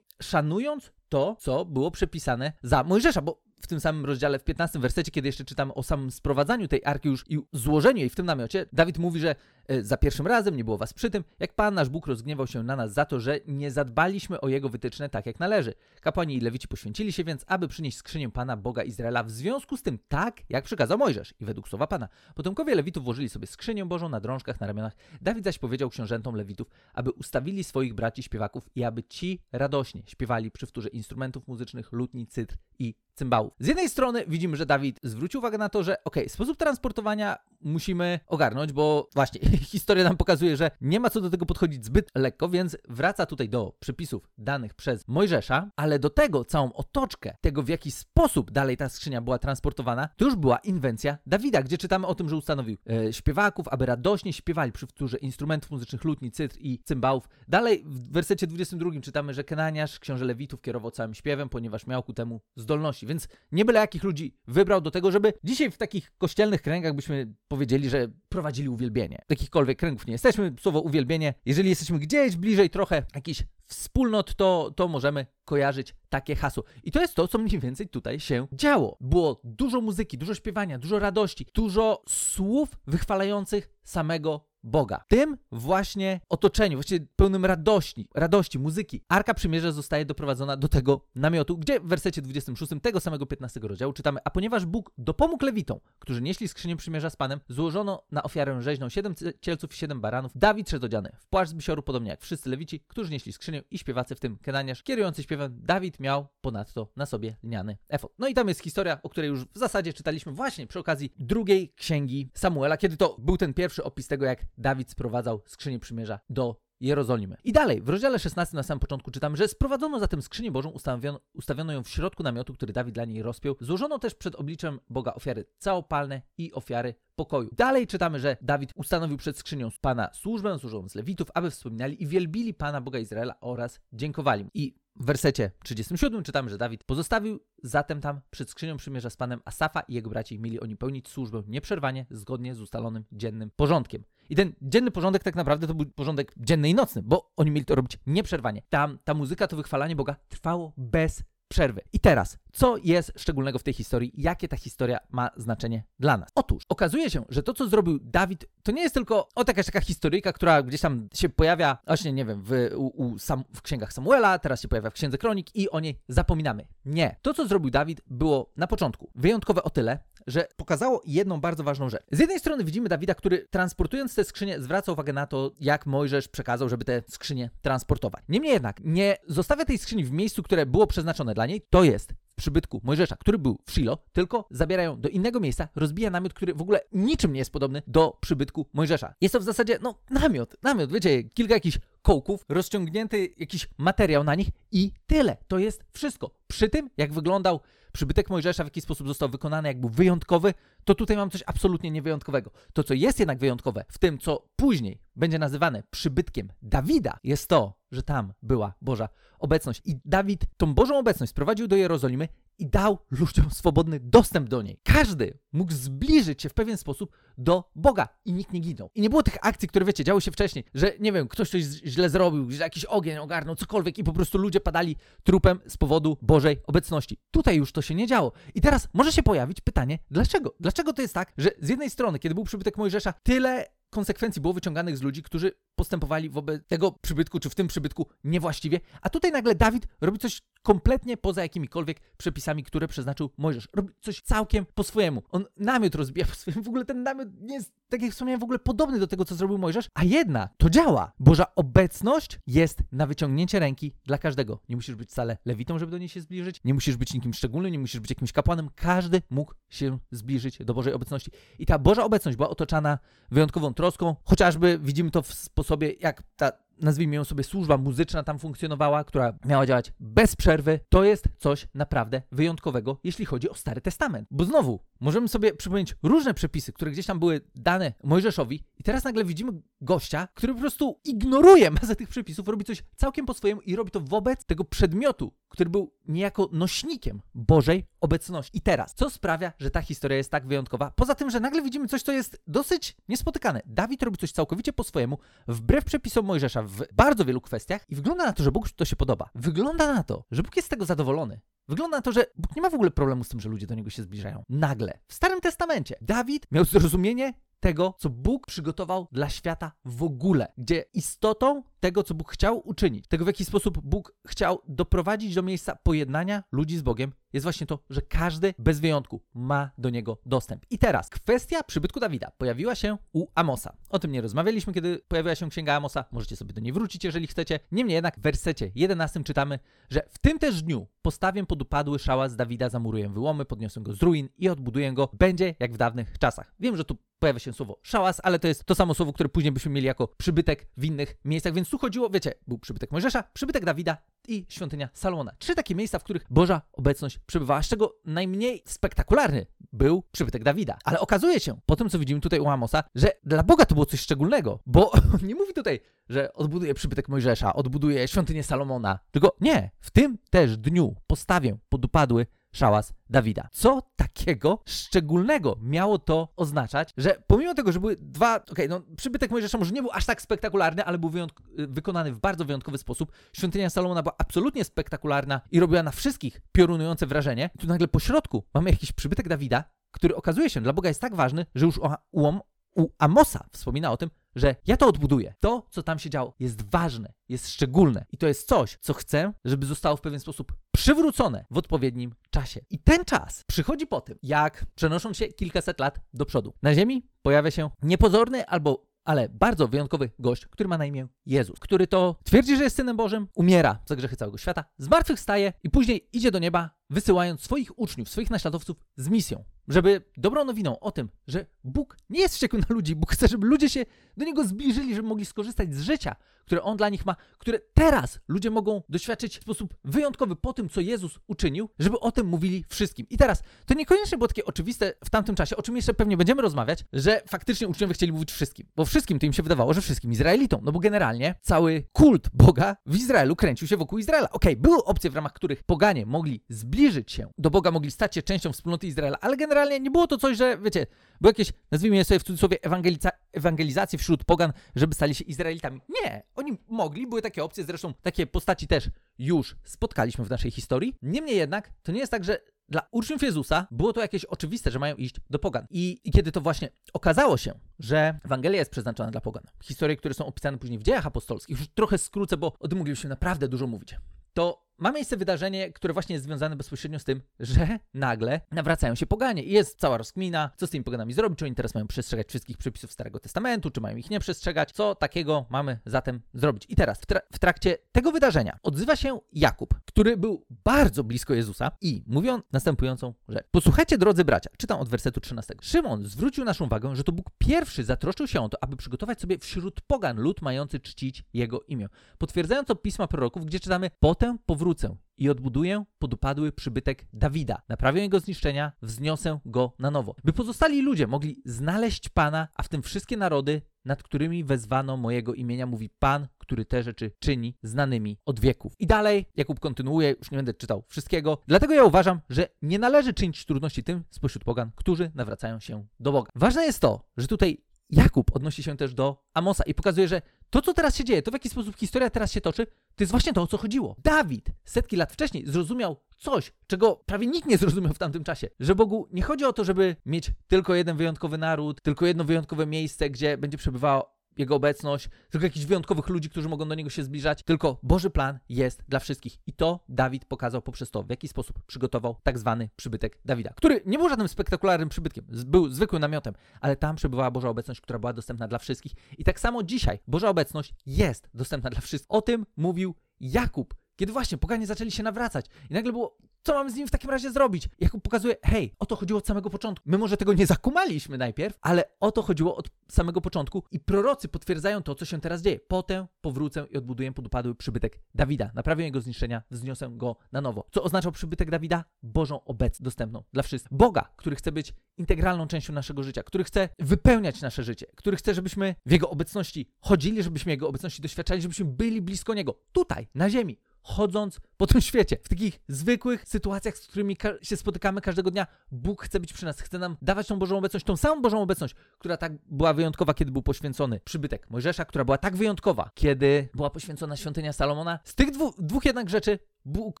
szanując 0.22 0.92
to, 1.12 1.36
co 1.40 1.64
było 1.64 1.90
przepisane 1.90 2.52
za 2.62 2.84
Mojżesza, 2.84 3.22
bo 3.22 3.42
w 3.62 3.66
tym 3.66 3.80
samym 3.80 4.04
rozdziale, 4.04 4.38
w 4.38 4.44
15 4.44 4.78
wersecie, 4.78 5.10
kiedy 5.10 5.28
jeszcze 5.28 5.44
czytamy 5.44 5.74
o 5.74 5.82
samym 5.82 6.10
sprowadzaniu 6.10 6.68
tej 6.68 6.84
arki 6.84 7.08
już 7.08 7.24
i 7.28 7.38
złożeniu 7.52 7.98
jej 7.98 8.08
w 8.08 8.14
tym 8.14 8.26
namiocie, 8.26 8.66
Dawid 8.72 8.98
mówi, 8.98 9.20
że 9.20 9.34
e, 9.68 9.82
za 9.82 9.96
pierwszym 9.96 10.26
razem 10.26 10.56
nie 10.56 10.64
było 10.64 10.78
was 10.78 10.92
przy 10.92 11.10
tym, 11.10 11.24
jak 11.40 11.54
Pan 11.54 11.74
nasz 11.74 11.88
Bóg 11.88 12.06
rozgniewał 12.06 12.46
się 12.46 12.62
na 12.62 12.76
nas 12.76 12.92
za 12.92 13.04
to, 13.04 13.20
że 13.20 13.40
nie 13.46 13.70
zadbaliśmy 13.70 14.40
o 14.40 14.48
jego 14.48 14.68
wytyczne 14.68 15.08
tak 15.08 15.26
jak 15.26 15.40
należy. 15.40 15.74
Kapłani 16.00 16.36
i 16.36 16.40
lewici 16.40 16.68
poświęcili 16.68 17.12
się 17.12 17.24
więc, 17.24 17.44
aby 17.46 17.68
przynieść 17.68 17.96
skrzynię 17.96 18.30
Pana 18.30 18.56
Boga 18.56 18.82
Izraela 18.82 19.24
w 19.24 19.30
związku 19.30 19.76
z 19.76 19.82
tym 19.82 19.98
tak, 20.08 20.40
jak 20.48 20.64
przykazał 20.64 20.98
Mojżesz 20.98 21.34
i 21.40 21.44
według 21.44 21.68
słowa 21.68 21.86
Pana. 21.86 22.08
Potomkowie 22.34 22.74
lewitów 22.74 23.04
włożyli 23.04 23.28
sobie 23.28 23.46
skrzynię 23.46 23.84
Bożą 23.84 24.08
na 24.08 24.20
drążkach 24.20 24.60
na 24.60 24.66
ramionach. 24.66 24.92
Dawid 25.20 25.44
zaś 25.44 25.58
powiedział 25.58 25.90
książętom 25.90 26.34
lewitów, 26.34 26.70
aby 26.94 27.10
ustawili 27.10 27.64
swoich 27.64 27.94
braci 27.94 28.22
śpiewaków 28.22 28.64
i 28.74 28.84
aby 28.84 29.02
ci 29.04 29.40
radośnie 29.52 30.02
śpiewali 30.06 30.50
przy 30.50 30.66
wtórze 30.66 30.88
instrumentów 30.88 31.48
muzycznych, 31.48 31.92
lutni, 31.92 32.26
cytr 32.26 32.56
i 32.78 32.94
cymbałów. 33.14 33.51
Z 33.58 33.66
jednej 33.66 33.88
strony 33.88 34.24
widzimy, 34.28 34.56
że 34.56 34.66
Dawid 34.66 35.00
zwrócił 35.02 35.40
uwagę 35.40 35.58
na 35.58 35.68
to, 35.68 35.82
że 35.82 36.04
ok, 36.04 36.16
sposób 36.28 36.56
transportowania 36.56 37.38
musimy 37.64 38.20
ogarnąć, 38.26 38.72
bo 38.72 39.08
właśnie 39.14 39.40
historia 39.72 40.04
nam 40.04 40.16
pokazuje, 40.16 40.56
że 40.56 40.70
nie 40.80 41.00
ma 41.00 41.10
co 41.10 41.20
do 41.20 41.30
tego 41.30 41.46
podchodzić 41.46 41.84
zbyt 41.84 42.10
lekko, 42.14 42.48
więc 42.48 42.76
wraca 42.88 43.26
tutaj 43.26 43.48
do 43.48 43.76
przepisów 43.80 44.30
danych 44.38 44.74
przez 44.74 45.08
Mojżesza, 45.08 45.70
ale 45.76 45.98
do 45.98 46.10
tego 46.10 46.44
całą 46.44 46.72
otoczkę 46.72 47.34
tego, 47.40 47.62
w 47.62 47.68
jaki 47.68 47.90
sposób 47.90 48.50
dalej 48.50 48.76
ta 48.76 48.88
skrzynia 48.88 49.20
była 49.20 49.38
transportowana, 49.38 50.08
to 50.16 50.24
już 50.24 50.36
była 50.36 50.58
inwencja 50.58 51.18
Dawida, 51.26 51.62
gdzie 51.62 51.78
czytamy 51.78 52.06
o 52.06 52.14
tym, 52.14 52.28
że 52.28 52.36
ustanowił 52.36 52.76
e, 52.90 53.12
śpiewaków, 53.12 53.68
aby 53.68 53.86
radośnie 53.86 54.32
śpiewali 54.32 54.72
przy 54.72 54.86
wtórze 54.86 55.16
instrumentów 55.16 55.70
muzycznych, 55.70 56.04
lutni, 56.04 56.30
cytr 56.30 56.56
i 56.60 56.82
cymbałów. 56.84 57.28
Dalej 57.48 57.82
w 57.86 58.12
wersecie 58.12 58.46
22 58.46 58.90
czytamy, 59.02 59.34
że 59.34 59.44
Kenaniasz, 59.44 59.98
książę 59.98 60.24
Lewitów, 60.24 60.60
kierował 60.60 60.90
całym 60.90 61.14
śpiewem, 61.14 61.48
ponieważ 61.48 61.86
miał 61.86 62.02
ku 62.02 62.12
temu 62.12 62.40
zdolności, 62.56 63.06
więc 63.06 63.28
nie 63.52 63.64
byle 63.64 63.80
jakich 63.80 64.02
ludzi 64.02 64.36
wybrał 64.46 64.80
do 64.80 64.90
tego, 64.90 65.10
żeby 65.10 65.32
dzisiaj 65.44 65.70
w 65.70 65.78
takich 65.78 66.12
kościelnych 66.18 66.62
kręgach 66.62 66.94
byśmy 66.94 67.34
powiedzieli, 67.52 67.90
że 67.90 68.08
prowadzili 68.28 68.68
uwielbienie. 68.68 69.18
Jakichkolwiek 69.28 69.78
kręgów 69.78 70.06
nie 70.06 70.12
jesteśmy, 70.12 70.54
słowo 70.60 70.80
uwielbienie, 70.80 71.34
jeżeli 71.46 71.68
jesteśmy 71.68 71.98
gdzieś 71.98 72.36
bliżej 72.36 72.70
trochę 72.70 73.02
jakichś 73.14 73.42
wspólnot, 73.66 74.34
to, 74.34 74.72
to 74.76 74.88
możemy 74.88 75.26
kojarzyć 75.44 75.94
takie 76.08 76.36
hasło. 76.36 76.64
I 76.82 76.92
to 76.92 77.00
jest 77.00 77.14
to, 77.14 77.28
co 77.28 77.38
mniej 77.38 77.60
więcej 77.60 77.88
tutaj 77.88 78.20
się 78.20 78.46
działo. 78.52 78.96
Było 79.00 79.40
dużo 79.44 79.80
muzyki, 79.80 80.18
dużo 80.18 80.34
śpiewania, 80.34 80.78
dużo 80.78 80.98
radości, 80.98 81.46
dużo 81.54 82.02
słów 82.08 82.68
wychwalających 82.86 83.70
samego 83.84 84.51
Boga. 84.64 85.04
Tym 85.08 85.38
właśnie 85.52 86.20
otoczeniu, 86.28 86.76
właściwie 86.76 87.06
pełnym 87.16 87.44
radości, 87.44 88.08
radości, 88.14 88.58
muzyki, 88.58 89.04
Arka 89.08 89.34
Przymierza 89.34 89.72
zostaje 89.72 90.04
doprowadzona 90.04 90.56
do 90.56 90.68
tego 90.68 91.04
namiotu, 91.14 91.58
gdzie 91.58 91.80
w 91.80 91.84
wersecie 91.84 92.22
26 92.22 92.72
tego 92.82 93.00
samego 93.00 93.26
15 93.26 93.60
rozdziału 93.62 93.92
czytamy, 93.92 94.20
a 94.24 94.30
ponieważ 94.30 94.66
Bóg 94.66 94.92
dopomógł 94.98 95.44
Lewitom, 95.44 95.78
którzy 95.98 96.22
nieśli 96.22 96.48
skrzynię 96.48 96.76
Przymierza 96.76 97.10
z 97.10 97.16
Panem, 97.16 97.40
złożono 97.48 98.02
na 98.10 98.22
ofiarę 98.22 98.62
rzeźną 98.62 98.88
7 98.88 99.14
cielców 99.40 99.72
i 99.72 99.76
7 99.76 100.00
baranów. 100.00 100.32
Dawid 100.34 100.70
szedł 100.70 100.86
odziany 100.86 101.12
w 101.16 101.26
płaszcz 101.26 101.50
z 101.50 101.54
bisioru, 101.54 101.82
podobnie 101.82 102.10
jak 102.10 102.20
wszyscy 102.20 102.50
Lewici, 102.50 102.80
którzy 102.80 103.10
nieśli 103.10 103.32
skrzynię 103.32 103.62
i 103.70 103.78
śpiewacy, 103.78 104.14
w 104.14 104.20
tym 104.20 104.38
Kenaniasz, 104.38 104.82
kierujący 104.82 105.22
śpiewem, 105.22 105.58
Dawid 105.62 106.00
miał 106.00 106.26
ponadto 106.40 106.92
na 106.96 107.06
sobie 107.06 107.36
lniany 107.42 107.76
efot. 107.88 108.12
No 108.18 108.28
i 108.28 108.34
tam 108.34 108.48
jest 108.48 108.60
historia, 108.60 108.98
o 109.02 109.08
której 109.08 109.30
już 109.30 109.44
w 109.44 109.58
zasadzie 109.58 109.92
czytaliśmy 109.92 110.32
właśnie 110.32 110.66
przy 110.66 110.78
okazji 110.78 111.12
drugiej 111.18 111.72
księgi 111.76 112.30
Samuela, 112.34 112.76
kiedy 112.76 112.96
to 112.96 113.16
był 113.18 113.36
ten 113.36 113.54
pierwszy 113.54 113.84
opis 113.84 114.08
tego, 114.08 114.24
jak 114.24 114.46
Dawid 114.58 114.90
sprowadzał 114.90 115.42
skrzynię 115.46 115.78
przymierza 115.78 116.20
do 116.30 116.56
Jerozolimy. 116.82 117.36
I 117.44 117.52
dalej, 117.52 117.82
w 117.82 117.88
rozdziale 117.88 118.18
16 118.18 118.56
na 118.56 118.62
samym 118.62 118.80
początku 118.80 119.10
czytamy, 119.10 119.36
że 119.36 119.48
sprowadzono 119.48 119.98
zatem 119.98 120.22
skrzynię 120.22 120.50
Bożą, 120.50 120.70
ustawiono, 120.70 121.20
ustawiono 121.34 121.72
ją 121.72 121.82
w 121.82 121.88
środku 121.88 122.22
namiotu, 122.22 122.54
który 122.54 122.72
Dawid 122.72 122.94
dla 122.94 123.04
niej 123.04 123.22
rozpiął. 123.22 123.56
Złożono 123.60 123.98
też 123.98 124.14
przed 124.14 124.34
obliczem 124.34 124.80
Boga 124.90 125.14
ofiary 125.14 125.44
całopalne 125.58 126.22
i 126.38 126.52
ofiary 126.52 126.94
pokoju. 127.16 127.50
Dalej 127.52 127.86
czytamy, 127.86 128.20
że 128.20 128.36
Dawid 128.40 128.70
ustanowił 128.74 129.16
przed 129.16 129.38
skrzynią 129.38 129.70
Pana 129.80 130.10
służbę, 130.12 130.58
służbą 130.58 130.88
z 130.88 130.94
Lewitów, 130.94 131.28
aby 131.34 131.50
wspominali 131.50 132.02
i 132.02 132.06
wielbili 132.06 132.54
Pana 132.54 132.80
Boga 132.80 132.98
Izraela 132.98 133.40
oraz 133.40 133.80
dziękowali. 133.92 134.46
I 134.54 134.74
w 134.96 135.06
wersecie 135.06 135.50
37 135.64 136.22
czytamy, 136.22 136.50
że 136.50 136.58
Dawid 136.58 136.84
pozostawił 136.84 137.40
zatem 137.62 138.00
tam 138.00 138.20
przed 138.30 138.50
skrzynią 138.50 138.76
przymierza 138.76 139.10
z 139.10 139.16
panem 139.16 139.40
Asafa 139.44 139.80
i 139.80 139.94
jego 139.94 140.10
braci 140.10 140.40
mieli 140.40 140.60
oni 140.60 140.76
pełnić 140.76 141.08
służbę 141.08 141.42
nieprzerwanie, 141.46 142.06
zgodnie 142.10 142.54
z 142.54 142.60
ustalonym 142.60 143.04
dziennym 143.12 143.50
porządkiem. 143.56 144.04
I 144.32 144.36
ten 144.36 144.52
dzienny 144.62 144.90
porządek 144.90 145.22
tak 145.22 145.34
naprawdę 145.34 145.66
to 145.66 145.74
był 145.74 145.86
porządek 145.86 146.34
dzienny 146.36 146.68
i 146.68 146.74
nocny, 146.74 147.02
bo 147.02 147.32
oni 147.36 147.50
mieli 147.50 147.64
to 147.64 147.74
robić 147.74 147.98
nieprzerwanie. 148.06 148.62
Tam 148.68 148.98
ta 149.04 149.14
muzyka, 149.14 149.46
to 149.46 149.56
wychwalanie 149.56 149.96
Boga 149.96 150.16
trwało 150.28 150.72
bez 150.76 151.22
przerwy. 151.48 151.80
I 151.92 152.00
teraz, 152.00 152.38
co 152.52 152.76
jest 152.84 153.12
szczególnego 153.16 153.58
w 153.58 153.62
tej 153.62 153.74
historii? 153.74 154.12
Jakie 154.16 154.48
ta 154.48 154.56
historia 154.56 154.98
ma 155.10 155.30
znaczenie 155.36 155.84
dla 155.98 156.16
nas? 156.16 156.28
Otóż, 156.34 156.62
okazuje 156.68 157.10
się, 157.10 157.24
że 157.28 157.42
to, 157.42 157.54
co 157.54 157.68
zrobił 157.68 157.98
Dawid, 158.02 158.46
to 158.62 158.72
nie 158.72 158.82
jest 158.82 158.94
tylko 158.94 159.28
o 159.34 159.44
jakaś 159.48 159.66
taka 159.66 159.80
historyjka, 159.80 160.32
która 160.32 160.62
gdzieś 160.62 160.80
tam 160.80 161.08
się 161.14 161.28
pojawia, 161.28 161.78
właśnie 161.86 162.12
nie 162.12 162.24
wiem, 162.24 162.42
w, 162.42 162.70
u, 162.76 162.86
u 162.86 163.18
Sam, 163.18 163.44
w 163.54 163.62
księgach 163.62 163.92
Samuela, 163.92 164.38
teraz 164.38 164.62
się 164.62 164.68
pojawia 164.68 164.90
w 164.90 164.94
księdze 164.94 165.18
Kronik 165.18 165.56
i 165.56 165.70
o 165.70 165.80
niej 165.80 166.00
zapominamy. 166.08 166.66
Nie. 166.84 167.16
To, 167.22 167.34
co 167.34 167.46
zrobił 167.46 167.70
Dawid, 167.70 168.00
było 168.06 168.52
na 168.56 168.66
początku 168.66 169.10
wyjątkowe 169.14 169.62
o 169.62 169.70
tyle, 169.70 169.98
że 170.26 170.46
pokazało 170.56 171.02
jedną 171.06 171.40
bardzo 171.40 171.64
ważną 171.64 171.88
rzecz. 171.88 172.02
Z 172.12 172.18
jednej 172.18 172.38
strony 172.38 172.64
widzimy 172.64 172.88
Dawida, 172.88 173.14
który 173.14 173.48
transportując 173.50 174.14
te 174.14 174.24
skrzynie 174.24 174.60
zwraca 174.60 174.92
uwagę 174.92 175.12
na 175.12 175.26
to, 175.26 175.50
jak 175.60 175.86
Mojżesz 175.86 176.28
przekazał, 176.28 176.68
żeby 176.68 176.84
te 176.84 177.02
skrzynie 177.08 177.50
transportować. 177.62 178.24
Niemniej 178.28 178.52
jednak 178.52 178.80
nie 178.84 179.16
zostawia 179.28 179.64
tej 179.64 179.78
skrzyni 179.78 180.04
w 180.04 180.12
miejscu, 180.12 180.42
które 180.42 180.66
było 180.66 180.86
przeznaczone 180.86 181.34
dla 181.34 181.46
niej, 181.46 181.66
to 181.70 181.84
jest 181.84 182.14
przybytku 182.42 182.80
Mojżesza, 182.84 183.16
który 183.16 183.38
był 183.38 183.58
w 183.66 183.72
Shiloh, 183.72 183.98
tylko 184.12 184.48
zabierają 184.50 185.00
do 185.00 185.08
innego 185.08 185.40
miejsca, 185.40 185.68
rozbija 185.76 186.10
namiot, 186.10 186.34
który 186.34 186.54
w 186.54 186.62
ogóle 186.62 186.80
niczym 186.92 187.32
nie 187.32 187.38
jest 187.38 187.52
podobny 187.52 187.82
do 187.86 188.18
przybytku 188.20 188.66
Mojżesza. 188.72 189.14
Jest 189.20 189.32
to 189.32 189.40
w 189.40 189.42
zasadzie, 189.42 189.78
no, 189.82 189.94
namiot, 190.10 190.56
namiot, 190.62 190.92
wiecie, 190.92 191.24
kilka 191.24 191.54
jakichś 191.54 191.78
kołków, 192.02 192.44
rozciągnięty 192.48 193.34
jakiś 193.38 193.68
materiał 193.78 194.24
na 194.24 194.34
nich 194.34 194.48
i 194.72 194.92
tyle. 195.06 195.36
To 195.48 195.58
jest 195.58 195.84
wszystko. 195.92 196.30
Przy 196.46 196.68
tym, 196.68 196.90
jak 196.96 197.12
wyglądał 197.12 197.60
przybytek 197.92 198.30
Mojżesza, 198.30 198.64
w 198.64 198.66
jaki 198.66 198.80
sposób 198.80 199.08
został 199.08 199.28
wykonany, 199.28 199.68
jak 199.68 199.80
był 199.80 199.90
wyjątkowy, 199.90 200.54
to 200.84 200.94
tutaj 200.94 201.16
mam 201.16 201.30
coś 201.30 201.42
absolutnie 201.46 201.90
niewyjątkowego. 201.90 202.50
To, 202.72 202.84
co 202.84 202.94
jest 202.94 203.18
jednak 203.18 203.38
wyjątkowe 203.38 203.84
w 203.88 203.98
tym, 203.98 204.18
co 204.18 204.48
później 204.56 204.98
będzie 205.16 205.38
nazywane 205.38 205.82
przybytkiem 205.90 206.52
Dawida, 206.62 207.18
jest 207.24 207.48
to, 207.48 207.78
że 207.92 208.02
tam 208.02 208.32
była 208.42 208.74
Boża 208.80 209.08
obecność. 209.38 209.82
I 209.84 209.96
Dawid 210.04 210.44
tą 210.56 210.74
Bożą 210.74 210.98
obecność 210.98 211.30
sprowadził 211.30 211.68
do 211.68 211.76
Jerozolimy 211.76 212.28
i 212.58 212.66
dał 212.66 212.98
ludziom 213.10 213.50
swobodny 213.50 214.00
dostęp 214.00 214.48
do 214.48 214.62
niej. 214.62 214.80
Każdy 214.82 215.38
mógł 215.52 215.72
zbliżyć 215.72 216.42
się 216.42 216.48
w 216.48 216.54
pewien 216.54 216.76
sposób 216.76 217.16
do 217.38 217.70
Boga 217.74 218.08
i 218.24 218.32
nikt 218.32 218.52
nie 218.52 218.60
ginął. 218.60 218.90
I 218.94 219.00
nie 219.00 219.10
było 219.10 219.22
tych 219.22 219.36
akcji, 219.42 219.68
które 219.68 219.84
wiecie, 219.84 220.04
działy 220.04 220.20
się 220.20 220.30
wcześniej, 220.30 220.64
że 220.74 220.92
nie 221.00 221.12
wiem, 221.12 221.28
ktoś 221.28 221.50
coś 221.50 221.62
źle 221.62 222.10
zrobił, 222.10 222.50
że 222.50 222.62
jakiś 222.62 222.84
ogień 222.84 223.18
ogarnął, 223.18 223.56
cokolwiek 223.56 223.98
i 223.98 224.04
po 224.04 224.12
prostu 224.12 224.38
ludzie 224.38 224.60
padali 224.60 224.96
trupem 225.22 225.60
z 225.66 225.76
powodu 225.76 226.18
Bożej 226.22 226.60
obecności. 226.66 227.18
Tutaj 227.30 227.56
już 227.56 227.72
to 227.72 227.82
się 227.82 227.94
nie 227.94 228.06
działo. 228.06 228.32
I 228.54 228.60
teraz 228.60 228.88
może 228.92 229.12
się 229.12 229.22
pojawić 229.22 229.60
pytanie, 229.60 229.98
dlaczego? 230.10 230.54
Dlaczego 230.60 230.92
to 230.92 231.02
jest 231.02 231.14
tak, 231.14 231.32
że 231.38 231.50
z 231.60 231.68
jednej 231.68 231.90
strony, 231.90 232.18
kiedy 232.18 232.34
był 232.34 232.44
przybytek 232.44 232.76
Mojżesza, 232.76 233.14
tyle 233.22 233.66
konsekwencji 233.92 234.42
było 234.42 234.54
wyciąganych 234.54 234.98
z 234.98 235.02
ludzi, 235.02 235.22
którzy 235.22 235.52
postępowali 235.74 236.30
wobec 236.30 236.66
tego 236.66 236.92
przybytku, 236.92 237.40
czy 237.40 237.50
w 237.50 237.54
tym 237.54 237.68
przybytku 237.68 238.08
niewłaściwie, 238.24 238.80
a 239.02 239.10
tutaj 239.10 239.32
nagle 239.32 239.54
Dawid 239.54 239.86
robi 240.00 240.18
coś 240.18 240.42
kompletnie 240.62 241.16
poza 241.16 241.42
jakimikolwiek 241.42 242.00
przepisami, 242.16 242.64
które 242.64 242.88
przeznaczył 242.88 243.30
Mojżesz. 243.38 243.68
Robi 243.72 243.88
coś 244.00 244.20
całkiem 244.20 244.66
po 244.74 244.84
swojemu. 244.84 245.22
On 245.30 245.44
namiot 245.56 245.94
rozbija 245.94 246.26
po 246.26 246.34
swojemu. 246.34 246.62
W 246.62 246.68
ogóle 246.68 246.84
ten 246.84 247.02
namiot 247.02 247.28
nie 247.40 247.54
jest, 247.54 247.72
tak 247.88 248.02
jak 248.02 248.12
wspomniałem, 248.12 248.40
w 248.40 248.44
ogóle 248.44 248.58
podobny 248.58 248.98
do 248.98 249.06
tego, 249.06 249.24
co 249.24 249.34
zrobił 249.34 249.58
Mojżesz, 249.58 249.88
a 249.94 250.04
jednak 250.04 250.50
to 250.58 250.70
działa. 250.70 251.12
Boża 251.18 251.54
obecność 251.54 252.38
jest 252.46 252.82
na 252.92 253.06
wyciągnięcie 253.06 253.58
ręki 253.58 253.92
dla 254.04 254.18
każdego. 254.18 254.60
Nie 254.68 254.76
musisz 254.76 254.94
być 254.94 255.10
wcale 255.10 255.38
lewitą, 255.44 255.78
żeby 255.78 255.92
do 255.92 255.98
niej 255.98 256.08
się 256.08 256.20
zbliżyć, 256.20 256.60
nie 256.64 256.74
musisz 256.74 256.96
być 256.96 257.14
nikim 257.14 257.34
szczególnym, 257.34 257.72
nie 257.72 257.78
musisz 257.78 258.00
być 258.00 258.10
jakimś 258.10 258.32
kapłanem. 258.32 258.68
Każdy 258.74 259.22
mógł 259.30 259.54
się 259.68 259.98
zbliżyć 260.10 260.58
do 260.64 260.74
Bożej 260.74 260.92
obecności. 260.92 261.30
I 261.58 261.66
ta 261.66 261.78
Boża 261.78 262.04
obecność 262.04 262.36
była 262.36 262.50
otoczana 262.50 262.98
wyjątkową 263.30 263.74
troską, 263.74 264.16
chociażby 264.24 264.78
widzimy 264.82 265.10
to 265.10 265.22
w 265.22 265.34
sposobie, 265.34 265.92
jak 266.00 266.22
ta 266.36 266.52
nazwijmy 266.80 267.16
ją 267.16 267.24
sobie 267.24 267.44
służba 267.44 267.78
muzyczna 267.78 268.22
tam 268.22 268.38
funkcjonowała, 268.38 269.04
która 269.04 269.32
miała 269.44 269.66
działać 269.66 269.92
bez 270.00 270.36
przerwy, 270.36 270.80
to 270.88 271.04
jest 271.04 271.28
coś 271.38 271.68
naprawdę 271.74 272.22
wyjątkowego, 272.32 272.98
jeśli 273.04 273.24
chodzi 273.24 273.50
o 273.50 273.54
Stary 273.54 273.80
Testament. 273.80 274.28
Bo 274.30 274.44
znowu, 274.44 274.80
możemy 275.02 275.28
sobie 275.28 275.54
przypomnieć 275.54 275.96
różne 276.02 276.34
przepisy, 276.34 276.72
które 276.72 276.90
gdzieś 276.90 277.06
tam 277.06 277.18
były 277.18 277.40
dane 277.54 277.92
Mojżeszowi 278.04 278.64
i 278.78 278.82
teraz 278.82 279.04
nagle 279.04 279.24
widzimy 279.24 279.52
gościa, 279.80 280.28
który 280.34 280.54
po 280.54 280.60
prostu 280.60 281.00
ignoruje 281.04 281.70
masę 281.70 281.96
tych 281.96 282.08
przepisów, 282.08 282.48
robi 282.48 282.64
coś 282.64 282.82
całkiem 282.96 283.26
po 283.26 283.34
swojemu 283.34 283.60
i 283.60 283.76
robi 283.76 283.90
to 283.90 284.00
wobec 284.00 284.44
tego 284.44 284.64
przedmiotu, 284.64 285.32
który 285.48 285.70
był 285.70 285.94
niejako 286.08 286.48
nośnikiem 286.52 287.20
Bożej 287.34 287.86
obecności. 288.00 288.58
I 288.58 288.60
teraz, 288.60 288.94
co 288.94 289.10
sprawia, 289.10 289.52
że 289.58 289.70
ta 289.70 289.82
historia 289.82 290.16
jest 290.18 290.30
tak 290.30 290.46
wyjątkowa? 290.46 290.90
Poza 290.90 291.14
tym, 291.14 291.30
że 291.30 291.40
nagle 291.40 291.62
widzimy 291.62 291.88
coś, 291.88 292.02
co 292.02 292.12
jest 292.12 292.42
dosyć 292.46 292.96
niespotykane. 293.08 293.62
Dawid 293.66 294.02
robi 294.02 294.18
coś 294.18 294.32
całkowicie 294.32 294.72
po 294.72 294.84
swojemu, 294.84 295.18
wbrew 295.48 295.84
przepisom 295.84 296.26
Mojżesza 296.26 296.62
w 296.62 296.84
bardzo 296.92 297.24
wielu 297.24 297.40
kwestiach 297.40 297.84
i 297.88 297.94
wygląda 297.94 298.24
na 298.24 298.32
to, 298.32 298.42
że 298.42 298.52
Bóg 298.52 298.70
to 298.70 298.84
się 298.84 298.96
podoba. 298.96 299.30
Wygląda 299.34 299.94
na 299.94 300.02
to, 300.02 300.24
że 300.30 300.42
Bóg 300.42 300.56
jest 300.56 300.66
z 300.66 300.68
tego 300.68 300.84
zadowolony. 300.84 301.40
Wygląda 301.68 301.96
na 301.96 302.02
to, 302.02 302.12
że 302.12 302.26
Bóg 302.36 302.56
nie 302.56 302.62
ma 302.62 302.70
w 302.70 302.74
ogóle 302.74 302.90
problemu 302.90 303.24
z 303.24 303.28
tym, 303.28 303.40
że 303.40 303.48
ludzie 303.48 303.66
do 303.66 303.74
niego 303.74 303.90
się 303.90 304.02
zbliżają. 304.02 304.42
Nagle, 304.48 304.98
w 305.06 305.14
Starym 305.14 305.40
Testamencie, 305.40 305.94
Dawid 306.00 306.46
miał 306.50 306.64
zrozumienie 306.64 307.34
tego, 307.62 307.94
co 307.98 308.10
Bóg 308.10 308.46
przygotował 308.46 309.08
dla 309.12 309.28
świata 309.28 309.72
w 309.84 310.02
ogóle, 310.02 310.52
gdzie 310.58 310.84
istotą 310.94 311.62
tego, 311.80 312.02
co 312.02 312.14
Bóg 312.14 312.32
chciał 312.32 312.68
uczynić, 312.68 313.08
tego 313.08 313.24
w 313.24 313.26
jaki 313.26 313.44
sposób 313.44 313.78
Bóg 313.82 314.14
chciał 314.26 314.62
doprowadzić 314.68 315.34
do 315.34 315.42
miejsca 315.42 315.76
pojednania 315.76 316.44
ludzi 316.52 316.78
z 316.78 316.82
Bogiem, 316.82 317.12
jest 317.32 317.44
właśnie 317.44 317.66
to, 317.66 317.78
że 317.90 318.02
każdy 318.02 318.54
bez 318.58 318.80
wyjątku 318.80 319.22
ma 319.34 319.70
do 319.78 319.90
niego 319.90 320.18
dostęp. 320.26 320.66
I 320.70 320.78
teraz 320.78 321.10
kwestia 321.10 321.62
przybytku 321.62 322.00
Dawida 322.00 322.30
pojawiła 322.38 322.74
się 322.74 322.98
u 323.12 323.26
Amosa. 323.34 323.76
O 323.88 323.98
tym 323.98 324.12
nie 324.12 324.20
rozmawialiśmy, 324.20 324.72
kiedy 324.72 325.00
pojawiła 325.08 325.34
się 325.34 325.50
księga 325.50 325.74
Amosa. 325.74 326.04
Możecie 326.12 326.36
sobie 326.36 326.52
do 326.52 326.60
niej 326.60 326.72
wrócić, 326.72 327.04
jeżeli 327.04 327.26
chcecie. 327.26 327.60
Niemniej 327.72 327.94
jednak 327.94 328.18
w 328.18 328.22
wersecie 328.22 328.70
11 328.74 329.24
czytamy, 329.24 329.58
że 329.90 330.02
w 330.08 330.18
tym 330.18 330.38
też 330.38 330.62
dniu 330.62 330.86
postawię 331.02 331.46
podupadły 331.46 331.98
szałas 331.98 332.36
Dawida, 332.36 332.68
zamuruję 332.68 333.08
wyłomy, 333.08 333.44
podniosę 333.44 333.80
go 333.80 333.92
z 333.92 334.02
ruin 334.02 334.28
i 334.38 334.48
odbuduję 334.48 334.92
go. 334.92 335.08
Będzie 335.12 335.54
jak 335.60 335.72
w 335.72 335.76
dawnych 335.76 336.18
czasach. 336.18 336.54
Wiem, 336.60 336.76
że 336.76 336.84
tu 336.84 336.96
pojawia 337.22 337.38
się 337.38 337.52
słowo 337.52 337.78
szałas, 337.82 338.20
ale 338.22 338.38
to 338.38 338.48
jest 338.48 338.64
to 338.64 338.74
samo 338.74 338.94
słowo, 338.94 339.12
które 339.12 339.28
później 339.28 339.52
byśmy 339.52 339.70
mieli 339.70 339.86
jako 339.86 340.08
przybytek 340.08 340.66
w 340.76 340.84
innych 340.84 341.14
miejscach, 341.24 341.54
więc 341.54 341.70
tu 341.70 341.78
chodziło, 341.78 342.10
wiecie, 342.10 342.34
był 342.46 342.58
przybytek 342.58 342.92
Mojżesza, 342.92 343.24
przybytek 343.32 343.64
Dawida 343.64 343.96
i 344.28 344.46
świątynia 344.48 344.88
Salomona. 344.92 345.32
Trzy 345.38 345.54
takie 345.54 345.74
miejsca, 345.74 345.98
w 345.98 346.04
których 346.04 346.26
Boża 346.30 346.62
obecność 346.72 347.18
przebywała, 347.18 347.62
z 347.62 347.68
czego 347.68 347.96
najmniej 348.04 348.62
spektakularny 348.66 349.46
był 349.72 350.02
przybytek 350.12 350.44
Dawida. 350.44 350.78
Ale 350.84 351.00
okazuje 351.00 351.40
się, 351.40 351.60
po 351.66 351.76
tym 351.76 351.90
co 351.90 351.98
widzimy 351.98 352.20
tutaj 352.20 352.40
u 352.40 352.48
Amosa, 352.48 352.84
że 352.94 353.12
dla 353.24 353.42
Boga 353.42 353.64
to 353.64 353.74
było 353.74 353.86
coś 353.86 354.00
szczególnego, 354.00 354.58
bo 354.66 354.92
nie 355.28 355.34
mówi 355.34 355.54
tutaj, 355.54 355.80
że 356.08 356.32
odbuduje 356.32 356.74
przybytek 356.74 357.08
Mojżesza, 357.08 357.54
odbuduje 357.54 358.08
świątynię 358.08 358.42
Salomona, 358.42 358.98
tylko 359.10 359.36
nie, 359.40 359.70
w 359.80 359.90
tym 359.90 360.18
też 360.30 360.56
dniu 360.56 360.94
postawię 361.06 361.56
podupadły 361.68 362.26
szałas 362.52 362.92
Dawida. 363.10 363.48
Co 363.52 363.82
takiego 363.96 364.58
szczególnego 364.66 365.56
miało 365.62 365.98
to 365.98 366.28
oznaczać, 366.36 366.90
że 366.96 367.22
pomimo 367.26 367.54
tego, 367.54 367.72
że 367.72 367.80
były 367.80 367.96
dwa, 367.96 368.36
okej, 368.36 368.52
okay, 368.52 368.68
no 368.68 368.96
przybytek 368.96 369.30
Mojżesza 369.30 369.58
może 369.58 369.72
nie 369.72 369.82
był 369.82 369.90
aż 369.92 370.06
tak 370.06 370.22
spektakularny, 370.22 370.84
ale 370.84 370.98
był 370.98 371.10
wykonany 371.56 372.12
w 372.12 372.18
bardzo 372.18 372.44
wyjątkowy 372.44 372.78
sposób. 372.78 373.12
Świątynia 373.32 373.70
Salomona 373.70 374.02
była 374.02 374.14
absolutnie 374.18 374.64
spektakularna 374.64 375.40
i 375.50 375.60
robiła 375.60 375.82
na 375.82 375.90
wszystkich 375.90 376.40
piorunujące 376.52 377.06
wrażenie. 377.06 377.50
I 377.54 377.58
tu 377.58 377.66
nagle 377.66 377.88
po 377.88 378.00
środku 378.00 378.44
mamy 378.54 378.70
jakiś 378.70 378.92
przybytek 378.92 379.28
Dawida, 379.28 379.64
który 379.90 380.16
okazuje 380.16 380.50
się 380.50 380.60
dla 380.60 380.72
Boga 380.72 380.88
jest 380.88 381.00
tak 381.00 381.14
ważny, 381.14 381.46
że 381.54 381.66
już 381.66 381.78
u, 382.12 382.40
u 382.74 382.88
Amosa 382.98 383.44
wspomina 383.52 383.92
o 383.92 383.96
tym, 383.96 384.10
że 384.36 384.56
ja 384.66 384.76
to 384.76 384.86
odbuduję. 384.86 385.34
To, 385.40 385.66
co 385.70 385.82
tam 385.82 385.98
się 385.98 386.10
działo, 386.10 386.34
jest 386.38 386.70
ważne, 386.70 387.12
jest 387.28 387.48
szczególne 387.48 388.04
i 388.12 388.18
to 388.18 388.26
jest 388.26 388.48
coś, 388.48 388.78
co 388.80 388.94
chcę, 388.94 389.32
żeby 389.44 389.66
zostało 389.66 389.96
w 389.96 390.00
pewien 390.00 390.20
sposób 390.20 390.52
przywrócone 390.72 391.44
w 391.50 391.58
odpowiednim 391.58 392.14
czasie. 392.30 392.60
I 392.70 392.78
ten 392.78 393.04
czas 393.04 393.44
przychodzi 393.46 393.86
po 393.86 394.00
tym, 394.00 394.18
jak 394.22 394.66
przenosząc 394.74 395.16
się 395.16 395.28
kilkaset 395.28 395.80
lat 395.80 396.00
do 396.14 396.26
przodu, 396.26 396.54
na 396.62 396.74
Ziemi 396.74 397.06
pojawia 397.22 397.50
się 397.50 397.70
niepozorny 397.82 398.46
albo 398.46 398.92
ale 399.04 399.28
bardzo 399.28 399.68
wyjątkowy 399.68 400.10
gość, 400.18 400.46
który 400.46 400.68
ma 400.68 400.78
na 400.78 400.86
imię 400.86 401.06
Jezus, 401.26 401.58
który 401.58 401.86
to 401.86 402.16
twierdzi, 402.24 402.56
że 402.56 402.64
jest 402.64 402.76
Synem 402.76 402.96
Bożym, 402.96 403.28
umiera 403.34 403.78
za 403.86 403.96
grzechy 403.96 404.16
całego 404.16 404.38
świata, 404.38 404.64
zmartwychwstaje 404.78 405.52
i 405.62 405.70
później 405.70 406.08
idzie 406.12 406.30
do 406.30 406.38
nieba, 406.38 406.70
wysyłając 406.90 407.40
swoich 407.40 407.78
uczniów, 407.78 408.08
swoich 408.08 408.30
naśladowców 408.30 408.76
z 408.96 409.08
misją, 409.08 409.44
żeby 409.68 410.02
dobrą 410.16 410.44
nowiną 410.44 410.80
o 410.80 410.92
tym, 410.92 411.08
że 411.26 411.46
Bóg 411.64 411.96
nie 412.10 412.20
jest 412.20 412.34
wściekły 412.34 412.58
na 412.58 412.66
ludzi, 412.68 412.96
Bóg 412.96 413.12
chce, 413.12 413.28
żeby 413.28 413.46
ludzie 413.46 413.70
się 413.70 413.84
do 414.16 414.24
Niego 414.24 414.44
zbliżyli, 414.44 414.94
żeby 414.94 415.08
mogli 415.08 415.24
skorzystać 415.24 415.74
z 415.74 415.80
życia, 415.80 416.16
które 416.44 416.62
On 416.62 416.76
dla 416.76 416.88
nich 416.88 417.06
ma, 417.06 417.16
które 417.38 417.58
teraz 417.74 418.20
ludzie 418.28 418.50
mogą 418.50 418.82
doświadczyć 418.88 419.38
w 419.38 419.42
sposób 419.42 419.74
wyjątkowy 419.84 420.36
po 420.36 420.52
tym, 420.52 420.68
co 420.68 420.80
Jezus 420.80 421.18
uczynił, 421.26 421.68
żeby 421.78 422.00
o 422.00 422.12
tym 422.12 422.26
mówili 422.26 422.64
wszystkim. 422.68 423.06
I 423.10 423.16
teraz, 423.16 423.42
to 423.66 423.74
niekoniecznie 423.74 424.18
było 424.18 424.28
takie 424.28 424.44
oczywiste 424.44 424.94
w 425.04 425.10
tamtym 425.10 425.34
czasie, 425.34 425.56
o 425.56 425.62
czym 425.62 425.76
jeszcze 425.76 425.94
pewnie 425.94 426.16
będziemy 426.16 426.42
rozmawiać, 426.42 426.84
że 426.92 427.22
faktycznie 427.28 427.68
uczniowie 427.68 427.94
chcieli 427.94 428.12
mówić 428.12 428.32
wszystkim, 428.32 428.66
bo 428.76 428.84
wszystkim 428.84 429.18
to 429.18 429.26
im 429.26 429.32
się 429.32 429.42
wydawało, 429.42 429.74
że 429.74 429.80
wszystkim 429.80 430.12
Izraelitom, 430.12 430.60
no 430.64 430.72
bo 430.72 430.80
generalnie 430.80 431.34
cały 431.42 431.84
kult 431.92 432.28
Boga 432.34 432.76
w 432.86 432.96
Izraelu 432.96 433.36
kręcił 433.36 433.68
się 433.68 433.76
wokół 433.76 433.98
Izraela. 433.98 434.30
Okej, 434.30 434.52
okay, 434.52 434.62
były 434.62 434.84
opcje, 434.84 435.10
w 435.10 435.14
ramach 435.14 435.32
których 435.32 435.62
poganie 435.62 436.06
mogli 436.06 436.44
zbliżyć 436.48 437.12
się 437.12 437.30
do 437.38 437.50
Boga, 437.50 437.70
mogli 437.70 437.90
stać 437.90 438.14
się 438.14 438.22
częścią 438.22 438.52
wspólnoty 438.52 438.86
Izraela, 438.86 439.18
ale 439.20 439.36
generalnie 439.36 439.51
nie 439.80 439.90
było 439.90 440.06
to 440.06 440.18
coś, 440.18 440.36
że 440.36 440.58
wiecie, 440.58 440.86
było 441.20 441.30
jakieś, 441.30 441.52
nazwijmy 441.70 441.96
je 441.96 442.04
sobie 442.04 442.20
w 442.20 442.22
cudzysłowie, 442.22 442.58
ewangeliza 442.62 443.10
ewangelizację 443.32 443.98
wśród 443.98 444.24
pogan, 444.24 444.52
żeby 444.76 444.94
stali 444.94 445.14
się 445.14 445.24
Izraelitami. 445.24 445.80
Nie, 445.88 446.22
oni 446.34 446.58
mogli, 446.68 447.06
były 447.06 447.22
takie 447.22 447.44
opcje, 447.44 447.64
zresztą 447.64 447.94
takie 448.02 448.26
postaci 448.26 448.66
też 448.66 448.90
już 449.18 449.56
spotkaliśmy 449.64 450.24
w 450.24 450.30
naszej 450.30 450.50
historii. 450.50 450.94
Niemniej 451.02 451.36
jednak, 451.36 451.72
to 451.82 451.92
nie 451.92 452.00
jest 452.00 452.12
tak, 452.12 452.24
że 452.24 452.38
dla 452.68 452.82
uczniów 452.90 453.22
Jezusa 453.22 453.66
było 453.70 453.92
to 453.92 454.00
jakieś 454.00 454.24
oczywiste, 454.24 454.70
że 454.70 454.78
mają 454.78 454.96
iść 454.96 455.14
do 455.30 455.38
pogan. 455.38 455.66
I, 455.70 456.00
I, 456.04 456.12
kiedy 456.12 456.32
to 456.32 456.40
właśnie 456.40 456.68
okazało 456.92 457.36
się, 457.36 457.54
że 457.78 458.18
Ewangelia 458.24 458.58
jest 458.58 458.70
przeznaczona 458.70 459.10
dla 459.10 459.20
pogan, 459.20 459.44
historie, 459.62 459.96
które 459.96 460.14
są 460.14 460.26
opisane 460.26 460.58
później 460.58 460.78
w 460.78 460.82
dziejach 460.82 461.06
apostolskich, 461.06 461.58
już 461.58 461.68
trochę 461.68 461.98
skrócę, 461.98 462.36
bo 462.36 462.52
o 462.60 462.68
tym 462.68 462.78
moglibyśmy 462.78 463.10
naprawdę 463.10 463.48
dużo 463.48 463.66
mówić, 463.66 463.96
to 464.34 464.71
ma 464.82 464.92
miejsce 464.92 465.16
wydarzenie, 465.16 465.72
które 465.72 465.94
właśnie 465.94 466.14
jest 466.14 466.24
związane 466.24 466.56
bezpośrednio 466.56 466.98
z 466.98 467.04
tym, 467.04 467.22
że 467.40 467.78
nagle 467.94 468.40
nawracają 468.50 468.94
się 468.94 469.06
poganie 469.06 469.42
i 469.42 469.52
jest 469.52 469.80
cała 469.80 469.98
rozkmina, 469.98 470.50
co 470.56 470.66
z 470.66 470.70
tymi 470.70 470.84
poganami 470.84 471.12
zrobić, 471.12 471.38
czy 471.38 471.44
oni 471.44 471.54
teraz 471.54 471.74
mają 471.74 471.86
przestrzegać 471.86 472.28
wszystkich 472.28 472.56
przepisów 472.56 472.92
Starego 472.92 473.20
Testamentu, 473.20 473.70
czy 473.70 473.80
mają 473.80 473.96
ich 473.96 474.10
nie 474.10 474.20
przestrzegać, 474.20 474.72
co 474.72 474.94
takiego 474.94 475.46
mamy 475.50 475.78
zatem 475.86 476.20
zrobić. 476.34 476.66
I 476.68 476.76
teraz 476.76 477.00
w, 477.00 477.06
tra 477.06 477.20
w 477.32 477.38
trakcie 477.38 477.78
tego 477.92 478.12
wydarzenia 478.12 478.58
odzywa 478.62 478.96
się 478.96 479.20
Jakub, 479.32 479.74
który 479.84 480.16
był 480.16 480.46
bardzo 480.64 481.04
blisko 481.04 481.34
Jezusa 481.34 481.70
i 481.80 482.04
mówią 482.06 482.40
następującą 482.52 483.14
rzecz. 483.28 483.44
Posłuchajcie, 483.50 483.98
drodzy 483.98 484.24
bracia, 484.24 484.50
czytam 484.58 484.80
od 484.80 484.88
wersetu 484.88 485.20
13. 485.20 485.54
Szymon 485.60 486.06
zwrócił 486.06 486.44
naszą 486.44 486.64
uwagę, 486.64 486.96
że 486.96 487.04
to 487.04 487.12
Bóg 487.12 487.30
pierwszy 487.38 487.84
zatroszczył 487.84 488.26
się 488.26 488.40
o 488.40 488.48
to, 488.48 488.58
aby 488.60 488.76
przygotować 488.76 489.20
sobie 489.20 489.38
wśród 489.38 489.80
pogan 489.80 490.20
lud 490.20 490.42
mający 490.42 490.80
czcić 490.80 491.24
Jego 491.34 491.60
imię. 491.60 491.88
Potwierdzając 492.18 492.68
to 492.68 492.74
pisma 492.74 493.06
proroków, 493.06 493.46
gdzie 493.46 493.60
czytamy, 493.60 493.90
potem 494.00 494.38
powrócił 494.46 494.71
powrócę 494.72 494.96
i 495.18 495.30
odbuduję 495.30 495.84
podupadły 495.98 496.52
przybytek 496.52 497.06
Dawida. 497.12 497.62
Naprawię 497.68 498.02
jego 498.02 498.20
zniszczenia, 498.20 498.72
wzniosę 498.82 499.38
go 499.44 499.72
na 499.78 499.90
nowo. 499.90 500.14
By 500.24 500.32
pozostali 500.32 500.82
ludzie 500.82 501.06
mogli 501.06 501.42
znaleźć 501.44 502.08
Pana, 502.08 502.48
a 502.54 502.62
w 502.62 502.68
tym 502.68 502.82
wszystkie 502.82 503.16
narody, 503.16 503.62
nad 503.84 504.02
którymi 504.02 504.44
wezwano 504.44 504.96
mojego 504.96 505.34
imienia, 505.34 505.66
mówi 505.66 505.90
Pan, 505.98 506.28
który 506.38 506.64
te 506.64 506.82
rzeczy 506.82 507.10
czyni 507.18 507.56
znanymi 507.62 508.18
od 508.26 508.40
wieków. 508.40 508.72
I 508.78 508.86
dalej 508.86 509.26
Jakub 509.36 509.60
kontynuuje, 509.60 510.14
już 510.18 510.30
nie 510.30 510.38
będę 510.38 510.54
czytał 510.54 510.84
wszystkiego. 510.88 511.38
Dlatego 511.46 511.74
ja 511.74 511.84
uważam, 511.84 512.20
że 512.30 512.48
nie 512.62 512.78
należy 512.78 513.14
czynić 513.14 513.44
trudności 513.44 513.84
tym 513.84 514.04
spośród 514.10 514.44
pogan, 514.44 514.70
którzy 514.76 515.10
nawracają 515.14 515.60
się 515.60 515.86
do 516.00 516.12
Boga. 516.12 516.30
Ważne 516.34 516.64
jest 516.64 516.80
to, 516.80 517.08
że 517.16 517.26
tutaj 517.26 517.64
Jakub 517.90 518.36
odnosi 518.36 518.62
się 518.62 518.76
też 518.76 518.94
do 518.94 519.24
Amosa 519.34 519.64
i 519.64 519.74
pokazuje, 519.74 520.08
że 520.08 520.22
to, 520.50 520.62
co 520.62 520.74
teraz 520.74 520.96
się 520.96 521.04
dzieje, 521.04 521.22
to 521.22 521.30
w 521.30 521.34
jaki 521.34 521.48
sposób 521.48 521.76
historia 521.76 522.10
teraz 522.10 522.32
się 522.32 522.40
toczy, 522.40 522.66
to 522.96 523.02
jest 523.02 523.10
właśnie 523.10 523.32
to, 523.32 523.42
o 523.42 523.46
co 523.46 523.56
chodziło. 523.56 523.96
Dawid 524.04 524.46
setki 524.64 524.96
lat 524.96 525.12
wcześniej 525.12 525.46
zrozumiał 525.46 525.96
coś, 526.18 526.52
czego 526.66 526.96
prawie 526.96 527.26
nikt 527.26 527.48
nie 527.48 527.58
zrozumiał 527.58 527.92
w 527.92 527.98
tamtym 527.98 528.24
czasie. 528.24 528.48
Że 528.60 528.74
Bogu 528.74 529.08
nie 529.12 529.22
chodzi 529.22 529.44
o 529.44 529.52
to, 529.52 529.64
żeby 529.64 529.96
mieć 530.06 530.30
tylko 530.48 530.74
jeden 530.74 530.96
wyjątkowy 530.96 531.38
naród, 531.38 531.82
tylko 531.82 532.06
jedno 532.06 532.24
wyjątkowe 532.24 532.66
miejsce, 532.66 533.10
gdzie 533.10 533.38
będzie 533.38 533.58
przebywała 533.58 534.21
jego 534.38 534.54
obecność, 534.54 535.08
tylko 535.30 535.46
jakichś 535.46 535.66
wyjątkowych 535.66 536.08
ludzi, 536.08 536.30
którzy 536.30 536.48
mogą 536.48 536.68
do 536.68 536.74
niego 536.74 536.90
się 536.90 537.04
zbliżać, 537.04 537.42
tylko 537.42 537.78
Boży 537.82 538.10
plan 538.10 538.38
jest 538.48 538.82
dla 538.88 538.98
wszystkich. 538.98 539.38
I 539.46 539.52
to 539.52 539.84
Dawid 539.88 540.24
pokazał 540.24 540.62
poprzez 540.62 540.90
to, 540.90 541.02
w 541.02 541.10
jaki 541.10 541.28
sposób 541.28 541.62
przygotował 541.66 542.16
tak 542.22 542.38
zwany 542.38 542.70
przybytek 542.76 543.18
Dawida, 543.24 543.52
który 543.56 543.80
nie 543.86 543.98
był 543.98 544.08
żadnym 544.08 544.28
spektakularnym 544.28 544.88
przybytkiem, 544.88 545.26
był 545.28 545.68
zwykłym 545.68 546.00
namiotem, 546.00 546.34
ale 546.60 546.76
tam 546.76 546.96
przebywała 546.96 547.30
Boża 547.30 547.48
obecność, 547.48 547.80
która 547.80 547.98
była 547.98 548.12
dostępna 548.12 548.48
dla 548.48 548.58
wszystkich. 548.58 548.92
I 549.18 549.24
tak 549.24 549.40
samo 549.40 549.62
dzisiaj 549.62 549.98
Boża 550.06 550.28
obecność 550.28 550.74
jest 550.86 551.28
dostępna 551.34 551.70
dla 551.70 551.80
wszystkich. 551.80 552.10
O 552.10 552.22
tym 552.22 552.46
mówił 552.56 552.94
Jakub, 553.20 553.74
kiedy 553.96 554.12
właśnie 554.12 554.38
poganie 554.38 554.66
zaczęli 554.66 554.90
się 554.90 555.02
nawracać. 555.02 555.46
I 555.70 555.74
nagle 555.74 555.92
było, 555.92 556.18
co 556.42 556.54
mamy 556.54 556.70
z 556.70 556.74
nim 556.74 556.88
w 556.88 556.90
takim 556.90 557.10
razie 557.10 557.32
zrobić? 557.32 557.68
Jakub 557.80 558.02
pokazuje, 558.02 558.36
hej, 558.44 558.74
o 558.78 558.86
to 558.86 558.96
chodziło 558.96 559.18
od 559.18 559.26
samego 559.26 559.50
początku. 559.50 559.90
My 559.90 559.98
może 559.98 560.16
tego 560.16 560.32
nie 560.32 560.46
zakumaliśmy 560.46 561.18
najpierw, 561.18 561.58
ale 561.60 561.84
o 562.00 562.12
to 562.12 562.22
chodziło 562.22 562.56
od 562.56 562.68
samego 562.90 563.20
początku 563.20 563.62
i 563.70 563.80
prorocy 563.80 564.28
potwierdzają 564.28 564.82
to, 564.82 564.94
co 564.94 565.04
się 565.04 565.20
teraz 565.20 565.42
dzieje. 565.42 565.60
Potem 565.68 566.06
powrócę 566.20 566.66
i 566.70 566.76
odbuduję 566.76 567.12
podupadły 567.12 567.54
przybytek 567.54 567.98
Dawida. 568.14 568.50
Naprawię 568.54 568.84
jego 568.84 569.00
zniszczenia, 569.00 569.42
wzniosę 569.50 569.88
go 569.90 570.16
na 570.32 570.40
nowo. 570.40 570.66
Co 570.70 570.82
oznaczał 570.82 571.12
przybytek 571.12 571.50
Dawida? 571.50 571.84
Bożą 572.02 572.44
obecność 572.44 572.82
dostępną 572.82 573.22
dla 573.32 573.42
wszystkich. 573.42 573.78
Boga, 573.78 574.12
który 574.16 574.36
chce 574.36 574.52
być 574.52 574.74
integralną 574.96 575.46
częścią 575.46 575.72
naszego 575.72 576.02
życia, 576.02 576.22
który 576.22 576.44
chce 576.44 576.68
wypełniać 576.78 577.40
nasze 577.40 577.64
życie, 577.64 577.86
który 577.96 578.16
chce, 578.16 578.34
żebyśmy 578.34 578.74
w 578.86 578.92
Jego 578.92 579.10
obecności 579.10 579.68
chodzili, 579.80 580.22
żebyśmy 580.22 580.52
Jego 580.52 580.68
obecności 580.68 581.02
doświadczali, 581.02 581.42
żebyśmy 581.42 581.64
byli 581.64 582.02
blisko 582.02 582.34
Niego, 582.34 582.58
tutaj, 582.72 583.08
na 583.14 583.30
ziemi 583.30 583.58
chodząc 583.82 584.40
po 584.62 584.66
tym 584.66 584.80
świecie. 584.80 585.16
W 585.24 585.28
takich 585.28 585.60
zwykłych 585.68 586.28
sytuacjach, 586.28 586.78
z 586.78 586.86
którymi 586.86 587.16
się 587.42 587.56
spotykamy 587.56 588.00
każdego 588.00 588.30
dnia, 588.30 588.46
Bóg 588.72 589.02
chce 589.02 589.20
być 589.20 589.32
przy 589.32 589.44
nas, 589.44 589.60
chce 589.60 589.78
nam 589.78 589.96
dawać 590.02 590.26
tą 590.26 590.38
Bożą 590.38 590.58
obecność, 590.58 590.86
tą 590.86 590.96
samą 590.96 591.22
Bożą 591.22 591.42
obecność, 591.42 591.74
która 591.98 592.16
tak 592.16 592.32
była 592.46 592.74
wyjątkowa, 592.74 593.14
kiedy 593.14 593.32
był 593.32 593.42
poświęcony 593.42 594.00
przybytek 594.04 594.50
Mojżesza, 594.50 594.84
która 594.84 595.04
była 595.04 595.18
tak 595.18 595.36
wyjątkowa, 595.36 595.90
kiedy 595.94 596.48
była 596.54 596.70
poświęcona 596.70 597.16
świątynia 597.16 597.52
Salomona. 597.52 597.98
Z 598.04 598.14
tych 598.14 598.30
dwu, 598.30 598.54
dwóch 598.58 598.84
jednak 598.84 599.10
rzeczy 599.10 599.38
Bóg 599.64 600.00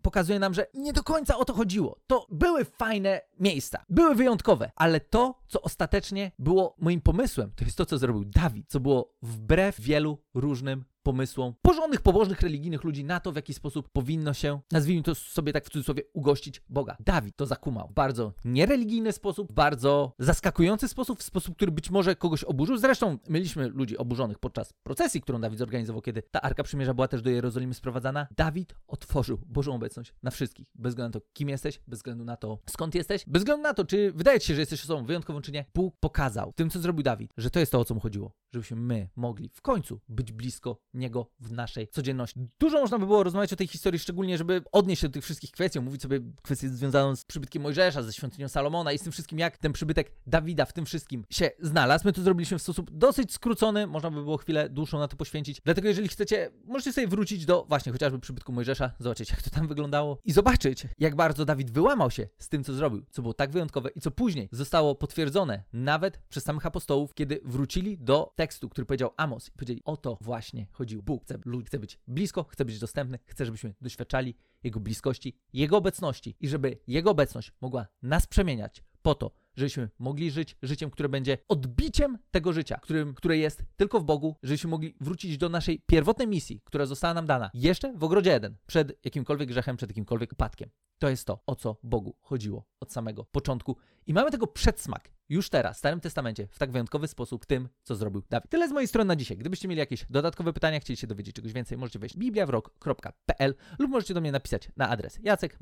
pokazuje 0.00 0.38
nam, 0.38 0.54
że 0.54 0.66
nie 0.74 0.92
do 0.92 1.02
końca 1.02 1.38
o 1.38 1.44
to 1.44 1.54
chodziło. 1.54 2.00
To 2.06 2.26
były 2.30 2.64
fajne 2.64 3.20
miejsca, 3.40 3.84
były 3.88 4.14
wyjątkowe, 4.14 4.70
ale 4.76 5.00
to, 5.00 5.38
co 5.48 5.62
ostatecznie 5.62 6.32
było 6.38 6.76
moim 6.78 7.00
pomysłem, 7.00 7.52
to 7.56 7.64
jest 7.64 7.76
to, 7.76 7.86
co 7.86 7.98
zrobił 7.98 8.24
Dawid, 8.24 8.68
co 8.68 8.80
było 8.80 9.14
wbrew 9.22 9.80
wielu 9.80 10.18
różnym 10.34 10.84
pomysłom 11.02 11.54
porządnych, 11.62 12.00
pobożnych, 12.00 12.40
religijnych 12.40 12.84
ludzi 12.84 13.04
na 13.04 13.20
to, 13.20 13.32
w 13.32 13.36
jaki 13.36 13.54
sposób 13.54 13.88
powinno 13.88 14.34
się, 14.34 14.51
nazwijmy 14.72 15.02
to 15.02 15.14
sobie 15.14 15.52
tak 15.52 15.64
w 15.64 15.70
cudzysłowie, 15.70 16.02
ugościć 16.12 16.62
Boga. 16.68 16.96
Dawid 17.00 17.36
to 17.36 17.46
zakumał 17.46 17.88
w 17.88 17.92
bardzo 17.94 18.32
niereligijny 18.44 19.12
sposób, 19.12 19.52
bardzo 19.52 20.12
zaskakujący 20.18 20.88
sposób, 20.88 21.18
w 21.18 21.22
sposób, 21.22 21.56
który 21.56 21.72
być 21.72 21.90
może 21.90 22.16
kogoś 22.16 22.44
oburzył. 22.44 22.76
Zresztą 22.76 23.18
mieliśmy 23.28 23.68
ludzi 23.68 23.98
oburzonych 23.98 24.38
podczas 24.38 24.72
procesji, 24.72 25.20
którą 25.20 25.40
Dawid 25.40 25.58
zorganizował, 25.58 26.02
kiedy 26.02 26.22
ta 26.22 26.42
Arka 26.42 26.62
Przymierza 26.62 26.94
była 26.94 27.08
też 27.08 27.22
do 27.22 27.30
Jerozolimy 27.30 27.74
sprowadzana. 27.74 28.26
Dawid 28.36 28.74
otworzył 28.86 29.38
Bożą 29.46 29.74
obecność 29.74 30.14
na 30.22 30.30
wszystkich, 30.30 30.66
bez 30.74 30.92
względu 30.92 31.18
na 31.18 31.20
to, 31.20 31.26
kim 31.32 31.48
jesteś, 31.48 31.80
bez 31.86 31.98
względu 31.98 32.24
na 32.24 32.36
to, 32.36 32.58
skąd 32.70 32.94
jesteś, 32.94 33.24
bez 33.26 33.42
względu 33.42 33.62
na 33.62 33.74
to, 33.74 33.84
czy 33.84 34.12
wydaje 34.12 34.40
ci 34.40 34.46
się, 34.46 34.54
że 34.54 34.60
jesteś 34.60 34.84
osobą 34.84 35.04
wyjątkową, 35.04 35.40
czy 35.40 35.52
nie. 35.52 35.64
Bóg 35.74 35.94
pokazał 36.00 36.52
tym, 36.56 36.70
co 36.70 36.80
zrobił 36.80 37.02
Dawid, 37.02 37.32
że 37.36 37.50
to 37.50 37.60
jest 37.60 37.72
to, 37.72 37.80
o 37.80 37.84
co 37.84 37.94
mu 37.94 38.00
chodziło, 38.00 38.32
żebyśmy 38.52 38.76
my 38.76 39.08
mogli 39.16 39.48
w 39.48 39.62
końcu 39.62 40.00
być 40.08 40.32
blisko 40.32 40.80
Niego 40.94 41.30
w 41.40 41.52
naszej 41.52 41.88
codzienności. 41.88 42.40
Dużo 42.58 42.80
można 42.80 42.98
by 42.98 43.06
było 43.06 43.22
rozmawiać 43.22 43.52
o 43.52 43.56
tej 43.56 43.66
historii, 43.66 43.98
szczególnie, 43.98 44.38
żeby 44.42 44.62
odnieść 44.72 45.02
się 45.02 45.08
do 45.08 45.12
tych 45.12 45.24
wszystkich 45.24 45.50
kwestii, 45.50 45.80
mówić 45.80 46.02
sobie 46.02 46.20
kwestię 46.42 46.68
związaną 46.68 47.16
z 47.16 47.24
przybytkiem 47.24 47.62
Mojżesza, 47.62 48.02
ze 48.02 48.12
świątynią 48.12 48.48
Salomona 48.48 48.92
i 48.92 48.98
z 48.98 49.02
tym 49.02 49.12
wszystkim, 49.12 49.38
jak 49.38 49.58
ten 49.58 49.72
przybytek 49.72 50.12
Dawida 50.26 50.64
w 50.64 50.72
tym 50.72 50.86
wszystkim 50.86 51.24
się 51.30 51.50
znalazł. 51.60 52.06
My 52.06 52.12
to 52.12 52.22
zrobiliśmy 52.22 52.58
w 52.58 52.62
sposób 52.62 52.90
dosyć 52.90 53.32
skrócony, 53.32 53.86
można 53.86 54.10
by 54.10 54.22
było 54.22 54.36
chwilę 54.36 54.68
dłuższą 54.68 54.98
na 54.98 55.08
to 55.08 55.16
poświęcić. 55.16 55.60
Dlatego, 55.64 55.88
jeżeli 55.88 56.08
chcecie, 56.08 56.50
możecie 56.64 56.92
sobie 56.92 57.08
wrócić 57.08 57.46
do 57.46 57.64
właśnie 57.68 57.92
chociażby 57.92 58.18
przybytku 58.18 58.52
Mojżesza, 58.52 58.90
zobaczyć, 58.98 59.30
jak 59.30 59.42
to 59.42 59.50
tam 59.50 59.68
wyglądało 59.68 60.18
i 60.24 60.32
zobaczyć, 60.32 60.86
jak 60.98 61.16
bardzo 61.16 61.44
Dawid 61.44 61.70
wyłamał 61.70 62.10
się 62.10 62.28
z 62.38 62.48
tym, 62.48 62.64
co 62.64 62.74
zrobił, 62.74 63.04
co 63.10 63.22
było 63.22 63.34
tak 63.34 63.50
wyjątkowe 63.50 63.90
i 63.90 64.00
co 64.00 64.10
później 64.10 64.48
zostało 64.52 64.94
potwierdzone 64.94 65.62
nawet 65.72 66.20
przez 66.28 66.44
samych 66.44 66.66
apostołów, 66.66 67.14
kiedy 67.14 67.40
wrócili 67.44 67.98
do 67.98 68.32
tekstu, 68.36 68.68
który 68.68 68.86
powiedział 68.86 69.10
Amos 69.16 69.48
i 69.48 69.52
powiedzieli, 69.52 69.82
o 69.84 69.96
to 69.96 70.18
właśnie 70.20 70.66
chodził 70.72 71.02
Bóg. 71.02 71.24
Chce, 71.24 71.38
chce 71.66 71.78
być 71.78 71.98
blisko, 72.08 72.44
chce 72.44 72.64
być 72.64 72.78
dostępny, 72.78 73.18
chce, 73.26 73.46
żebyśmy 73.46 73.74
doświadczali 73.80 74.31
Jego 74.62 74.80
bliskości, 74.80 75.36
Jego 75.52 75.76
obecności 75.76 76.36
i 76.40 76.48
żeby 76.48 76.78
Jego 76.86 77.10
obecność 77.10 77.52
mogła 77.60 77.86
nas 78.02 78.26
przemieniać 78.26 78.82
po 79.02 79.14
to, 79.14 79.30
żebyśmy 79.56 79.90
mogli 79.98 80.30
żyć 80.30 80.56
życiem, 80.62 80.90
które 80.90 81.08
będzie 81.08 81.38
odbiciem 81.48 82.18
tego 82.30 82.52
życia, 82.52 82.78
którym, 82.82 83.14
które 83.14 83.36
jest 83.36 83.64
tylko 83.76 84.00
w 84.00 84.04
Bogu, 84.04 84.36
żebyśmy 84.42 84.70
mogli 84.70 84.94
wrócić 85.00 85.38
do 85.38 85.48
naszej 85.48 85.82
pierwotnej 85.86 86.28
misji, 86.28 86.60
która 86.64 86.86
została 86.86 87.14
nam 87.14 87.26
dana 87.26 87.50
jeszcze 87.54 87.92
w 87.92 88.04
ogrodzie 88.04 88.34
Eden, 88.34 88.56
przed 88.66 89.04
jakimkolwiek 89.04 89.48
grzechem, 89.48 89.76
przed 89.76 89.90
jakimkolwiek 89.90 90.32
upadkiem. 90.32 90.70
To 90.98 91.08
jest 91.08 91.26
to, 91.26 91.42
o 91.46 91.56
co 91.56 91.76
Bogu 91.82 92.16
chodziło 92.20 92.64
od 92.80 92.92
samego 92.92 93.24
początku. 93.24 93.76
I 94.06 94.14
mamy 94.14 94.30
tego 94.30 94.46
przedsmak 94.46 95.10
już 95.32 95.48
teraz, 95.48 95.76
w 95.76 95.78
Starym 95.78 96.00
Testamencie, 96.00 96.46
w 96.46 96.58
tak 96.58 96.72
wyjątkowy 96.72 97.08
sposób 97.08 97.46
tym, 97.46 97.68
co 97.82 97.94
zrobił 97.94 98.22
Dawid. 98.30 98.50
Tyle 98.50 98.68
z 98.68 98.72
mojej 98.72 98.88
strony 98.88 99.08
na 99.08 99.16
dzisiaj. 99.16 99.36
Gdybyście 99.36 99.68
mieli 99.68 99.78
jakieś 99.78 100.06
dodatkowe 100.10 100.52
pytania, 100.52 100.80
chcieli 100.80 100.96
się 100.96 101.06
dowiedzieć 101.06 101.36
czegoś 101.36 101.52
więcej, 101.52 101.78
możecie 101.78 101.98
wejść 101.98 102.16
bibliawrok.pl 102.16 103.54
lub 103.78 103.90
możecie 103.90 104.14
do 104.14 104.20
mnie 104.20 104.32
napisać 104.32 104.68
na 104.76 104.88
adres 104.88 105.18
jacek 105.22 105.58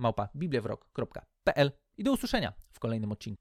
i 1.98 2.04
do 2.04 2.12
usłyszenia 2.12 2.52
w 2.72 2.78
kolejnym 2.78 3.12
odcinku. 3.12 3.38